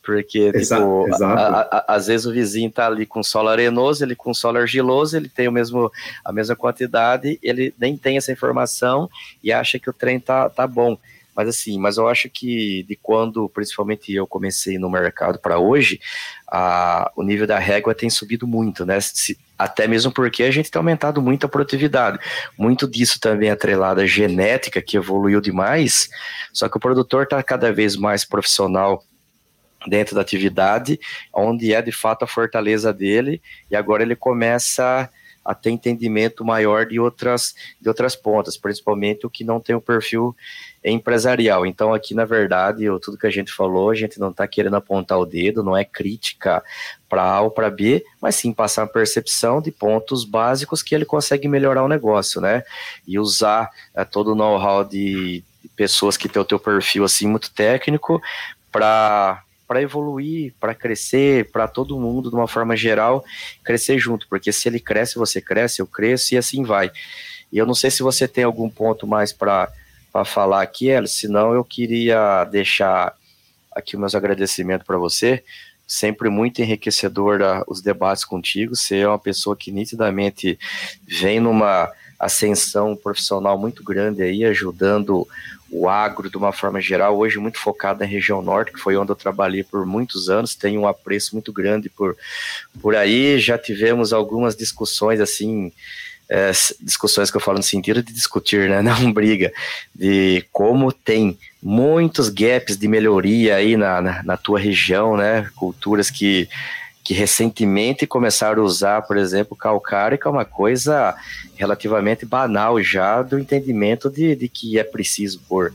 Porque, 0.06 0.52
tipo, 0.52 1.08
exato. 1.08 1.24
A, 1.24 1.62
a, 1.62 1.96
às 1.96 2.08
vezes 2.08 2.28
o 2.28 2.32
vizinho 2.32 2.70
tá 2.72 2.86
ali 2.86 3.06
com 3.06 3.24
solo 3.24 3.50
arenoso, 3.50 4.04
ele 4.04 4.16
com 4.16 4.34
solo 4.34 4.60
argiloso, 4.60 5.18
ele 5.18 5.28
tem 5.28 5.48
o 5.48 5.52
mesmo, 5.52 5.92
a 6.24 6.32
mesma 6.32 6.56
quantidade, 6.56 7.40
ele 7.42 7.74
nem 7.80 7.98
tem 7.98 8.18
essa 8.18 8.32
informação 8.32 9.10
e 9.44 9.52
acha 9.52 9.80
que 9.80 9.90
o 9.90 9.94
trem 9.94 10.20
tá, 10.20 10.48
tá 10.50 10.68
bom. 10.68 10.98
Mas 11.36 11.50
assim, 11.50 11.78
mas 11.78 11.98
eu 11.98 12.08
acho 12.08 12.30
que 12.30 12.84
de 12.84 12.96
quando, 12.96 13.50
principalmente 13.50 14.14
eu 14.14 14.26
comecei 14.26 14.78
no 14.78 14.90
mercado 14.90 15.38
para 15.38 15.60
hoje, 15.60 16.00
a, 16.48 17.12
o 17.16 17.24
nível 17.24 17.46
da 17.46 17.60
régua 17.60 17.94
tem 17.94 18.10
subido 18.10 18.48
muito, 18.48 18.86
né? 18.86 19.02
Se, 19.02 19.38
até 19.58 19.86
mesmo 19.88 20.12
porque 20.14 20.44
a 20.44 20.52
gente 20.52 20.72
tem 20.72 20.80
aumentado 20.80 21.22
muito 21.22 21.46
a 21.46 21.50
produtividade. 21.50 22.20
Muito 22.58 22.88
disso 22.88 23.20
também 23.20 23.50
é 23.50 23.52
atrelado 23.52 24.00
à 24.00 24.06
genética, 24.06 24.82
que 24.82 24.96
evoluiu 24.96 25.42
demais, 25.42 26.10
só 26.54 26.70
que 26.70 26.78
o 26.78 26.80
produtor 26.80 27.24
está 27.24 27.42
cada 27.44 27.74
vez 27.74 27.98
mais 27.98 28.24
profissional 28.24 29.04
dentro 29.88 30.16
da 30.16 30.22
atividade, 30.22 31.00
onde 31.34 31.74
é 31.74 31.82
de 31.82 31.92
fato 31.92 32.24
a 32.24 32.28
fortaleza 32.28 32.94
dele, 32.94 33.42
e 33.70 33.76
agora 33.76 34.04
ele 34.04 34.16
começa 34.16 35.10
a 35.46 35.54
ter 35.54 35.70
entendimento 35.70 36.44
maior 36.44 36.88
de 36.88 37.00
outras, 37.00 37.54
de 37.80 37.88
outras 37.88 38.16
pontas, 38.16 38.58
principalmente 38.58 39.28
o 39.28 39.30
que 39.30 39.44
não 39.44 39.60
tem 39.60 39.76
o 39.76 39.78
um 39.78 39.82
perfil 39.82 40.36
empresarial. 40.84 41.68
Então, 41.68 41.94
aqui, 41.94 42.16
na 42.16 42.26
verdade, 42.26 42.86
tudo 43.00 43.18
que 43.18 43.28
a 43.28 43.32
gente 43.32 43.52
falou, 43.52 43.92
a 43.92 43.96
gente 43.96 44.20
não 44.20 44.32
está 44.32 44.48
querendo 44.48 44.76
apontar 44.76 45.20
o 45.20 45.26
dedo, 45.26 45.64
não 45.64 45.78
é 45.78 45.86
crítica 45.86 46.64
para 47.08 47.22
A 47.22 47.42
ou 47.42 47.52
para 47.52 47.70
B, 47.70 48.04
mas 48.20 48.36
sim 48.36 48.52
passar 48.52 48.84
a 48.84 48.88
percepção 48.88 49.62
de 49.62 49.72
pontos 49.72 50.26
básicos 50.26 50.82
que 50.82 50.96
ele 50.96 51.06
consegue 51.06 51.48
melhorar 51.48 51.84
o 51.84 51.88
negócio, 51.88 52.42
né? 52.42 52.64
E 53.08 53.20
usar 53.20 53.70
é, 53.94 54.04
todo 54.04 54.32
o 54.32 54.36
know-how 54.36 54.84
de, 54.84 55.44
de 55.62 55.70
pessoas 55.76 56.18
que 56.18 56.28
têm 56.28 56.42
o 56.42 56.46
teu 56.46 56.60
perfil 56.60 57.04
assim 57.04 57.28
muito 57.28 57.52
técnico 57.54 58.20
para 58.72 59.45
para 59.68 59.82
evoluir, 59.82 60.54
para 60.60 60.76
crescer, 60.76 61.52
para 61.52 61.68
todo 61.68 62.00
mundo, 62.00 62.30
de 62.30 62.36
uma 62.36 62.48
forma 62.48 62.76
geral, 62.76 63.24
crescer 63.64 63.98
junto, 63.98 64.28
porque 64.28 64.52
se 64.52 64.68
ele 64.70 64.80
cresce, 64.80 65.16
você 65.16 65.42
cresce, 65.42 65.82
eu 65.82 65.88
cresço 65.88 66.34
e 66.34 66.38
assim 66.38 66.64
vai. 66.64 66.92
E 67.52 67.58
eu 67.58 67.66
não 67.66 67.74
sei 67.74 67.90
se 67.90 68.04
você 68.04 68.28
tem 68.28 68.44
algum 68.44 68.70
ponto 68.70 69.08
mais 69.08 69.32
para 69.32 69.72
falar 70.26 70.62
aqui, 70.62 70.90
Hélio, 70.90 71.08
senão 71.08 71.54
eu 71.54 71.64
queria 71.64 72.44
deixar 72.46 73.16
aqui 73.72 73.98
meus 73.98 74.16
agradecimentos 74.16 74.86
para 74.86 74.98
você. 74.98 75.44
Sempre 75.88 76.30
muito 76.30 76.62
enriquecedor 76.62 77.64
os 77.68 77.82
debates 77.82 78.26
contigo. 78.26 78.76
Você 78.76 79.00
é 79.00 79.08
uma 79.08 79.20
pessoa 79.20 79.56
que 79.56 79.72
nitidamente 79.72 80.58
vem 81.08 81.40
numa 81.40 81.92
ascensão 82.20 82.96
profissional 82.96 83.58
muito 83.58 83.84
grande 83.84 84.22
aí, 84.24 84.46
ajudando 84.46 85.28
o 85.70 85.90
agro 85.90 86.30
de 86.30 86.38
uma 86.38 86.54
forma 86.54 86.80
geral, 86.80 87.18
hoje 87.18 87.38
muito 87.38 87.60
focado 87.60 88.00
na 88.00 88.06
região 88.06 88.42
norte, 88.42 88.72
que 88.72 88.80
foi 88.80 88.96
onde 88.96 89.12
eu 89.12 89.16
trabalhei 89.16 89.64
por 89.64 89.86
muitos 89.86 90.30
anos, 90.30 90.56
tenho 90.56 90.82
um 90.82 90.88
apreço 90.88 91.34
muito 91.34 91.52
grande 91.52 91.90
por, 91.90 92.16
por 92.82 92.96
aí, 92.96 93.40
já 93.40 93.58
tivemos 93.58 94.14
algumas 94.14 94.56
discussões 94.56 95.20
assim, 95.20 95.72
é, 96.30 96.52
discussões 96.80 97.30
que 97.30 97.38
eu 97.38 97.42
falo 97.42 97.58
no 97.58 97.64
sentido 97.64 98.02
de 98.02 98.14
discutir, 98.14 98.70
né, 98.70 98.82
não 98.84 99.12
briga, 99.12 99.52
de 99.94 100.46
como 100.52 100.92
tem 100.92 101.38
muitos 101.62 102.30
gaps 102.30 102.78
de 102.78 102.88
melhoria 102.88 103.56
aí 103.56 103.76
na, 103.76 104.02
na, 104.02 104.24
na 104.24 104.38
tua 104.38 104.60
região, 104.60 105.18
né, 105.18 105.50
culturas 105.56 106.10
que 106.10 106.48
que 107.06 107.14
recentemente 107.14 108.08
começaram 108.08 108.64
a 108.64 108.66
usar, 108.66 109.04
por 109.04 109.16
exemplo, 109.16 109.56
calcário, 109.56 110.18
que 110.18 110.28
é 110.28 110.30
uma 110.30 110.44
coisa 110.44 111.16
relativamente 111.56 112.26
banal 112.26 112.82
já 112.82 113.22
do 113.22 113.38
entendimento 113.38 114.10
de, 114.10 114.36
de 114.36 114.50
que 114.50 114.80
é 114.80 114.84
preciso 114.84 115.40
pôr. 115.48 115.72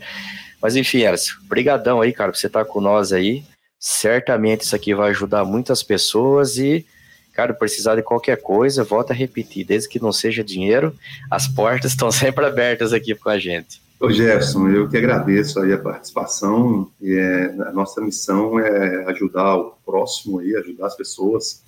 Mas 0.60 0.74
enfim, 0.74 1.02
Elcio, 1.02 1.36
brigadão 1.44 2.00
aí, 2.00 2.12
cara, 2.12 2.32
por 2.32 2.36
você 2.36 2.48
estar 2.48 2.64
tá 2.64 2.70
com 2.70 2.80
nós 2.80 3.12
aí. 3.12 3.44
Certamente 3.78 4.62
isso 4.62 4.74
aqui 4.74 4.92
vai 4.92 5.10
ajudar 5.10 5.44
muitas 5.44 5.84
pessoas 5.84 6.58
e, 6.58 6.84
cara, 7.32 7.54
precisar 7.54 7.94
de 7.94 8.02
qualquer 8.02 8.42
coisa, 8.42 8.82
volta 8.82 9.12
a 9.12 9.16
repetir, 9.16 9.64
desde 9.64 9.88
que 9.88 10.02
não 10.02 10.12
seja 10.12 10.42
dinheiro, 10.42 10.98
as 11.30 11.46
portas 11.46 11.92
estão 11.94 12.10
sempre 12.10 12.44
abertas 12.44 12.92
aqui 12.92 13.14
com 13.14 13.28
a 13.28 13.38
gente. 13.38 13.80
Ô 14.00 14.10
Jefferson, 14.10 14.70
eu 14.70 14.88
que 14.88 14.96
agradeço 14.96 15.60
aí 15.60 15.74
a 15.74 15.78
participação. 15.78 16.90
E 17.02 17.12
é, 17.12 17.54
a 17.68 17.70
nossa 17.70 18.00
missão 18.00 18.58
é 18.58 19.04
ajudar 19.10 19.56
o 19.56 19.72
próximo 19.84 20.38
aí, 20.38 20.56
ajudar 20.56 20.86
as 20.86 20.96
pessoas. 20.96 21.62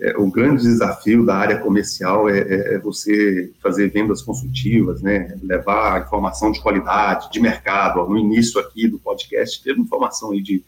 É, 0.00 0.16
o 0.16 0.30
grande 0.30 0.62
desafio 0.62 1.26
da 1.26 1.34
área 1.34 1.58
comercial 1.58 2.30
é, 2.30 2.38
é, 2.38 2.74
é, 2.74 2.78
você 2.78 3.50
fazer 3.60 3.90
vendas 3.90 4.22
consultivas, 4.22 5.02
né? 5.02 5.36
Levar 5.42 6.00
informação 6.02 6.52
de 6.52 6.60
qualidade, 6.60 7.28
de 7.32 7.40
mercado. 7.40 8.08
No 8.08 8.16
início 8.16 8.60
aqui 8.60 8.86
do 8.86 9.00
podcast 9.00 9.60
teve 9.60 9.80
informação 9.80 10.30
aí 10.30 10.40
de, 10.40 10.62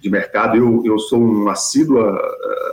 de 0.00 0.08
mercado. 0.08 0.56
Eu, 0.56 0.82
eu 0.82 0.98
sou 0.98 1.20
um 1.20 1.50
assíduo, 1.50 2.00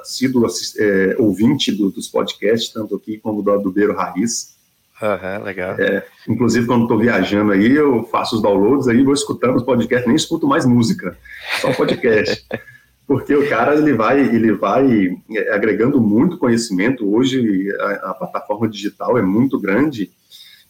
assíduo 0.01 0.47
é, 0.79 1.17
ouvinte 1.19 1.73
do, 1.73 1.91
dos 1.91 2.07
podcasts, 2.07 2.71
tanto 2.71 2.95
aqui 2.95 3.17
como 3.17 3.43
do 3.43 3.51
Adubeiro 3.51 3.93
Raiz. 3.93 4.54
Uhum, 5.01 5.43
legal. 5.43 5.75
É, 5.77 6.05
inclusive, 6.27 6.67
quando 6.67 6.83
estou 6.83 6.97
viajando 6.97 7.51
aí, 7.51 7.75
eu 7.75 8.05
faço 8.05 8.35
os 8.35 8.41
downloads 8.41 8.87
aí, 8.87 9.03
vou 9.03 9.13
escutando 9.13 9.57
os 9.57 9.63
podcasts, 9.63 10.07
nem 10.07 10.15
escuto 10.15 10.47
mais 10.47 10.65
música, 10.65 11.17
só 11.59 11.73
podcast. 11.73 12.45
Porque 13.05 13.35
o 13.35 13.47
cara 13.47 13.75
ele 13.75 13.93
vai, 13.93 14.19
ele 14.19 14.53
vai 14.53 15.15
é, 15.31 15.53
agregando 15.53 16.01
muito 16.01 16.37
conhecimento. 16.37 17.07
Hoje 17.13 17.69
a, 17.79 18.11
a 18.11 18.13
plataforma 18.13 18.67
digital 18.67 19.17
é 19.17 19.21
muito 19.21 19.59
grande. 19.59 20.09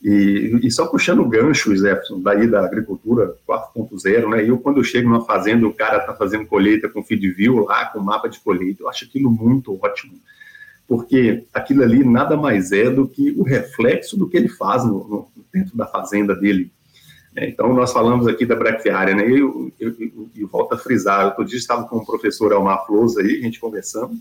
E, 0.03 0.59
e 0.61 0.69
só 0.69 0.85
puxando 0.85 1.21
o 1.21 1.29
gancho, 1.29 1.75
Jefferson, 1.75 2.21
daí 2.21 2.45
da 2.45 2.65
agricultura 2.65 3.35
4.0, 3.47 4.29
né? 4.29 4.47
Eu, 4.47 4.57
quando 4.57 4.77
eu 4.77 4.83
chego 4.83 5.07
numa 5.07 5.23
fazenda, 5.23 5.65
o 5.65 5.73
cara 5.73 5.99
está 5.99 6.13
fazendo 6.13 6.45
colheita 6.45 6.89
com 6.89 7.03
feed 7.03 7.31
view 7.31 7.63
lá, 7.63 7.85
com 7.85 8.01
mapa 8.01 8.27
de 8.27 8.39
colheita, 8.39 8.83
eu 8.83 8.89
acho 8.89 9.05
aquilo 9.05 9.31
muito 9.31 9.79
ótimo 9.81 10.13
porque 10.87 11.45
aquilo 11.53 11.83
ali 11.83 12.03
nada 12.03 12.37
mais 12.37 12.71
é 12.71 12.89
do 12.89 13.07
que 13.07 13.31
o 13.37 13.43
reflexo 13.43 14.17
do 14.17 14.29
que 14.29 14.37
ele 14.37 14.49
faz 14.49 14.85
no, 14.85 15.07
no, 15.07 15.27
dentro 15.53 15.75
da 15.75 15.85
fazenda 15.85 16.35
dele. 16.35 16.71
É, 17.35 17.49
então, 17.49 17.73
nós 17.73 17.91
falamos 17.91 18.27
aqui 18.27 18.45
da 18.45 18.55
braquiária, 18.55 19.13
né? 19.13 19.23
Eu, 19.23 19.71
eu, 19.79 19.95
eu, 19.99 20.29
eu 20.35 20.47
volto 20.47 20.73
a 20.73 20.77
frisar, 20.77 21.25
outro 21.25 21.43
dia 21.43 21.57
estava 21.57 21.83
com 21.85 21.97
o 21.97 22.05
professor 22.05 22.53
Almar 22.53 22.85
Flores 22.85 23.17
aí, 23.17 23.39
a 23.39 23.41
gente 23.41 23.59
conversando, 23.59 24.15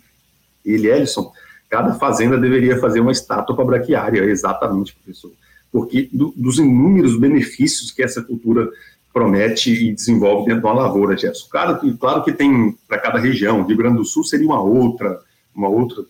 e 0.65 0.73
ele, 0.73 0.91
Ellison, 0.91 1.31
cada 1.69 1.95
fazenda 1.95 2.39
deveria 2.39 2.81
fazer 2.81 3.01
uma 3.01 3.13
estátua 3.13 3.55
para 3.55 3.65
braquiária, 3.65 4.25
exatamente, 4.25 4.97
professor, 4.97 5.31
porque 5.71 6.09
do, 6.13 6.33
dos 6.37 6.59
inúmeros 6.59 7.17
benefícios 7.17 7.93
que 7.93 8.03
essa 8.03 8.23
cultura 8.23 8.69
promete 9.13 9.71
e 9.71 9.93
desenvolve 9.93 10.47
dentro 10.47 10.63
de 10.63 10.67
uma 10.67 10.83
lavoura, 10.83 11.17
Gerson. 11.17 11.47
Claro 11.49 11.79
que, 11.79 11.97
claro 11.97 12.25
que 12.25 12.33
tem 12.33 12.77
para 12.89 12.99
cada 12.99 13.21
região, 13.21 13.65
Rio 13.65 13.77
Grande 13.77 13.99
do 13.99 14.05
Sul 14.05 14.25
seria 14.25 14.47
uma 14.47 14.61
outra, 14.61 15.21
uma 15.55 15.69
outra 15.69 16.05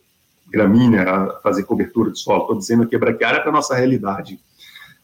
gramínea 0.55 1.03
a 1.03 1.41
fazer 1.41 1.65
cobertura 1.65 2.11
de 2.11 2.19
solo. 2.19 2.43
Estou 2.43 2.59
dizendo 2.59 2.87
que 2.87 2.95
a 2.95 2.99
braquiária 2.99 3.39
é 3.39 3.41
para 3.41 3.51
a 3.51 3.55
nossa 3.55 3.75
realidade. 3.75 4.39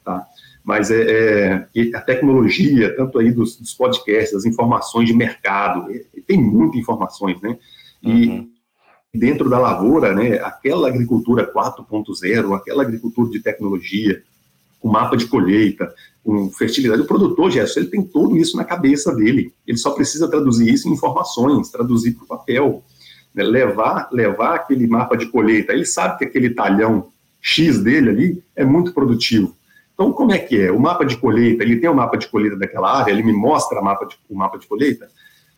Tá? 0.05 0.25
Mas 0.65 0.91
é, 0.91 1.67
é, 1.75 1.97
a 1.97 2.01
tecnologia, 2.01 2.95
tanto 2.97 3.19
aí 3.19 3.33
dos, 3.33 3.57
dos 3.57 3.75
podcasts, 3.75 4.33
das 4.33 4.45
informações 4.45 5.09
de 5.09 5.15
mercado, 5.15 5.91
é, 5.91 6.05
tem 6.27 6.41
muitas 6.41 6.81
informações, 6.81 7.41
né? 7.41 7.59
E 8.03 8.29
uhum. 8.29 8.51
dentro 9.13 9.51
da 9.51 9.59
lavoura, 9.59 10.15
né, 10.15 10.39
aquela 10.39 10.89
agricultura 10.89 11.51
4.0, 11.53 12.57
aquela 12.57 12.83
agricultura 12.83 13.31
de 13.31 13.41
tecnologia, 13.41 14.23
com 14.79 14.89
mapa 14.89 15.17
de 15.17 15.27
colheita, 15.27 15.93
com 16.25 16.51
fertilidade, 16.51 17.03
o 17.03 17.07
produtor, 17.07 17.51
Gerson, 17.51 17.81
ele 17.81 17.91
tem 17.91 18.03
tudo 18.03 18.37
isso 18.37 18.57
na 18.57 18.65
cabeça 18.65 19.15
dele. 19.15 19.53
Ele 19.67 19.77
só 19.77 19.91
precisa 19.91 20.29
traduzir 20.29 20.73
isso 20.73 20.89
em 20.89 20.93
informações, 20.93 21.71
traduzir 21.71 22.13
para 22.13 22.25
o 22.25 22.29
papel 22.29 22.83
né, 23.35 23.43
levar, 23.43 24.09
levar 24.13 24.55
aquele 24.55 24.87
mapa 24.87 25.17
de 25.17 25.27
colheita, 25.27 25.73
ele 25.73 25.85
sabe 25.85 26.19
que 26.19 26.25
aquele 26.25 26.51
talhão 26.51 27.09
X 27.41 27.81
dele 27.81 28.11
ali 28.11 28.45
é 28.55 28.65
muito 28.65 28.93
produtivo. 28.93 29.57
Então, 29.95 30.13
como 30.13 30.33
é 30.33 30.39
que 30.39 30.59
é? 30.59 30.73
O 30.73 30.81
mapa 30.81 31.05
de 31.05 31.17
colheita, 31.17 31.63
ele 31.63 31.77
tem 31.77 31.91
o 31.91 31.95
mapa 31.95 32.17
de 32.17 32.27
colheita 32.29 32.57
daquela 32.57 33.01
área, 33.01 33.13
ele 33.13 33.23
me 33.23 33.33
mostra 33.33 33.83
mapa 33.83 34.07
de, 34.07 34.17
o 34.29 34.35
mapa 34.35 34.59
de 34.59 34.67
colheita? 34.67 35.09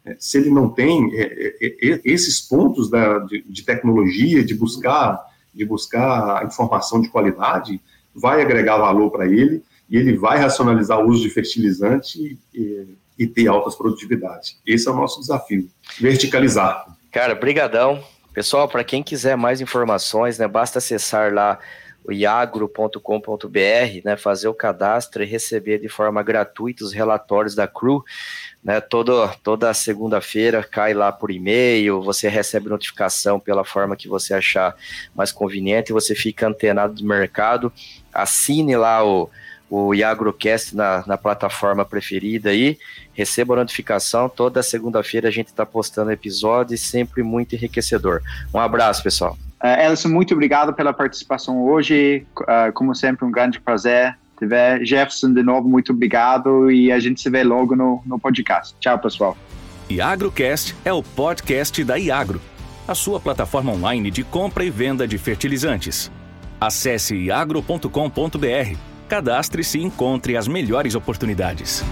É, 0.04 0.16
se 0.18 0.36
ele 0.36 0.50
não 0.50 0.68
tem 0.68 1.10
é, 1.14 1.54
é, 1.60 1.66
é, 1.66 2.00
esses 2.04 2.40
pontos 2.40 2.90
da, 2.90 3.20
de, 3.20 3.44
de, 3.48 3.62
tecnologia, 3.62 4.44
de 4.44 4.54
buscar, 4.54 5.20
de 5.54 5.64
buscar 5.64 6.44
informação 6.44 7.00
de 7.00 7.08
qualidade, 7.08 7.80
vai 8.12 8.42
agregar 8.42 8.78
valor 8.78 9.10
para 9.10 9.26
ele 9.26 9.62
e 9.88 9.96
ele 9.96 10.16
vai 10.16 10.38
racionalizar 10.38 10.98
o 10.98 11.08
uso 11.08 11.22
de 11.22 11.30
fertilizante 11.30 12.36
e, 12.52 12.96
e 13.16 13.26
ter 13.26 13.46
altas 13.46 13.76
produtividades. 13.76 14.58
Esse 14.66 14.88
é 14.88 14.90
o 14.90 14.96
nosso 14.96 15.20
desafio, 15.20 15.68
verticalizar. 16.00 16.84
Cara, 17.12 17.34
brigadão. 17.34 18.02
Pessoal, 18.32 18.66
para 18.66 18.82
quem 18.82 19.02
quiser 19.02 19.36
mais 19.36 19.60
informações, 19.60 20.38
né, 20.38 20.48
basta 20.48 20.78
acessar 20.78 21.30
lá 21.30 21.58
o 22.02 22.10
iagro.com.br, 22.10 24.00
né, 24.02 24.16
fazer 24.16 24.48
o 24.48 24.54
cadastro 24.54 25.22
e 25.22 25.26
receber 25.26 25.78
de 25.78 25.90
forma 25.90 26.22
gratuita 26.22 26.82
os 26.82 26.94
relatórios 26.94 27.54
da 27.54 27.68
CRU. 27.68 28.02
Né, 28.64 28.80
todo, 28.80 29.28
toda 29.42 29.74
segunda-feira 29.74 30.64
cai 30.64 30.94
lá 30.94 31.12
por 31.12 31.30
e-mail, 31.30 32.00
você 32.00 32.30
recebe 32.30 32.70
notificação 32.70 33.38
pela 33.38 33.62
forma 33.62 33.94
que 33.94 34.08
você 34.08 34.32
achar 34.32 34.74
mais 35.14 35.30
conveniente, 35.30 35.92
você 35.92 36.14
fica 36.14 36.48
antenado 36.48 36.94
do 36.94 37.04
mercado, 37.04 37.70
assine 38.10 38.74
lá 38.74 39.04
o, 39.04 39.28
o 39.74 39.94
Iagrocast 39.94 40.76
na, 40.76 41.02
na 41.06 41.16
plataforma 41.16 41.82
preferida 41.82 42.50
aí. 42.50 42.78
Receba 43.14 43.54
a 43.54 43.56
notificação. 43.56 44.28
Toda 44.28 44.62
segunda-feira 44.62 45.28
a 45.28 45.30
gente 45.30 45.46
está 45.46 45.64
postando 45.64 46.12
episódio 46.12 46.76
sempre 46.76 47.22
muito 47.22 47.54
enriquecedor. 47.54 48.20
Um 48.52 48.58
abraço, 48.58 49.02
pessoal. 49.02 49.38
Uh, 49.64 49.86
Ellison, 49.86 50.10
muito 50.10 50.34
obrigado 50.34 50.74
pela 50.74 50.92
participação 50.92 51.62
hoje. 51.62 52.26
Uh, 52.38 52.70
como 52.74 52.94
sempre, 52.94 53.24
um 53.24 53.30
grande 53.30 53.58
prazer. 53.58 54.14
Tiver 54.38 54.84
Jefferson 54.84 55.32
de 55.32 55.42
novo, 55.42 55.66
muito 55.66 55.92
obrigado 55.92 56.70
e 56.70 56.92
a 56.92 56.98
gente 56.98 57.22
se 57.22 57.30
vê 57.30 57.42
logo 57.42 57.74
no, 57.74 58.02
no 58.04 58.18
podcast. 58.18 58.74
Tchau, 58.78 58.98
pessoal. 58.98 59.38
IagroCast 59.88 60.76
é 60.84 60.92
o 60.92 61.02
podcast 61.02 61.82
da 61.82 61.96
Iagro, 61.96 62.42
a 62.86 62.94
sua 62.94 63.18
plataforma 63.18 63.72
online 63.72 64.10
de 64.10 64.22
compra 64.22 64.64
e 64.64 64.70
venda 64.70 65.08
de 65.08 65.16
fertilizantes. 65.16 66.10
Acesse 66.60 67.14
iagro.com.br 67.14 68.91
cadastre-se 69.12 69.78
e 69.78 69.82
encontre 69.82 70.38
as 70.38 70.48
melhores 70.48 70.94
oportunidades. 70.94 71.84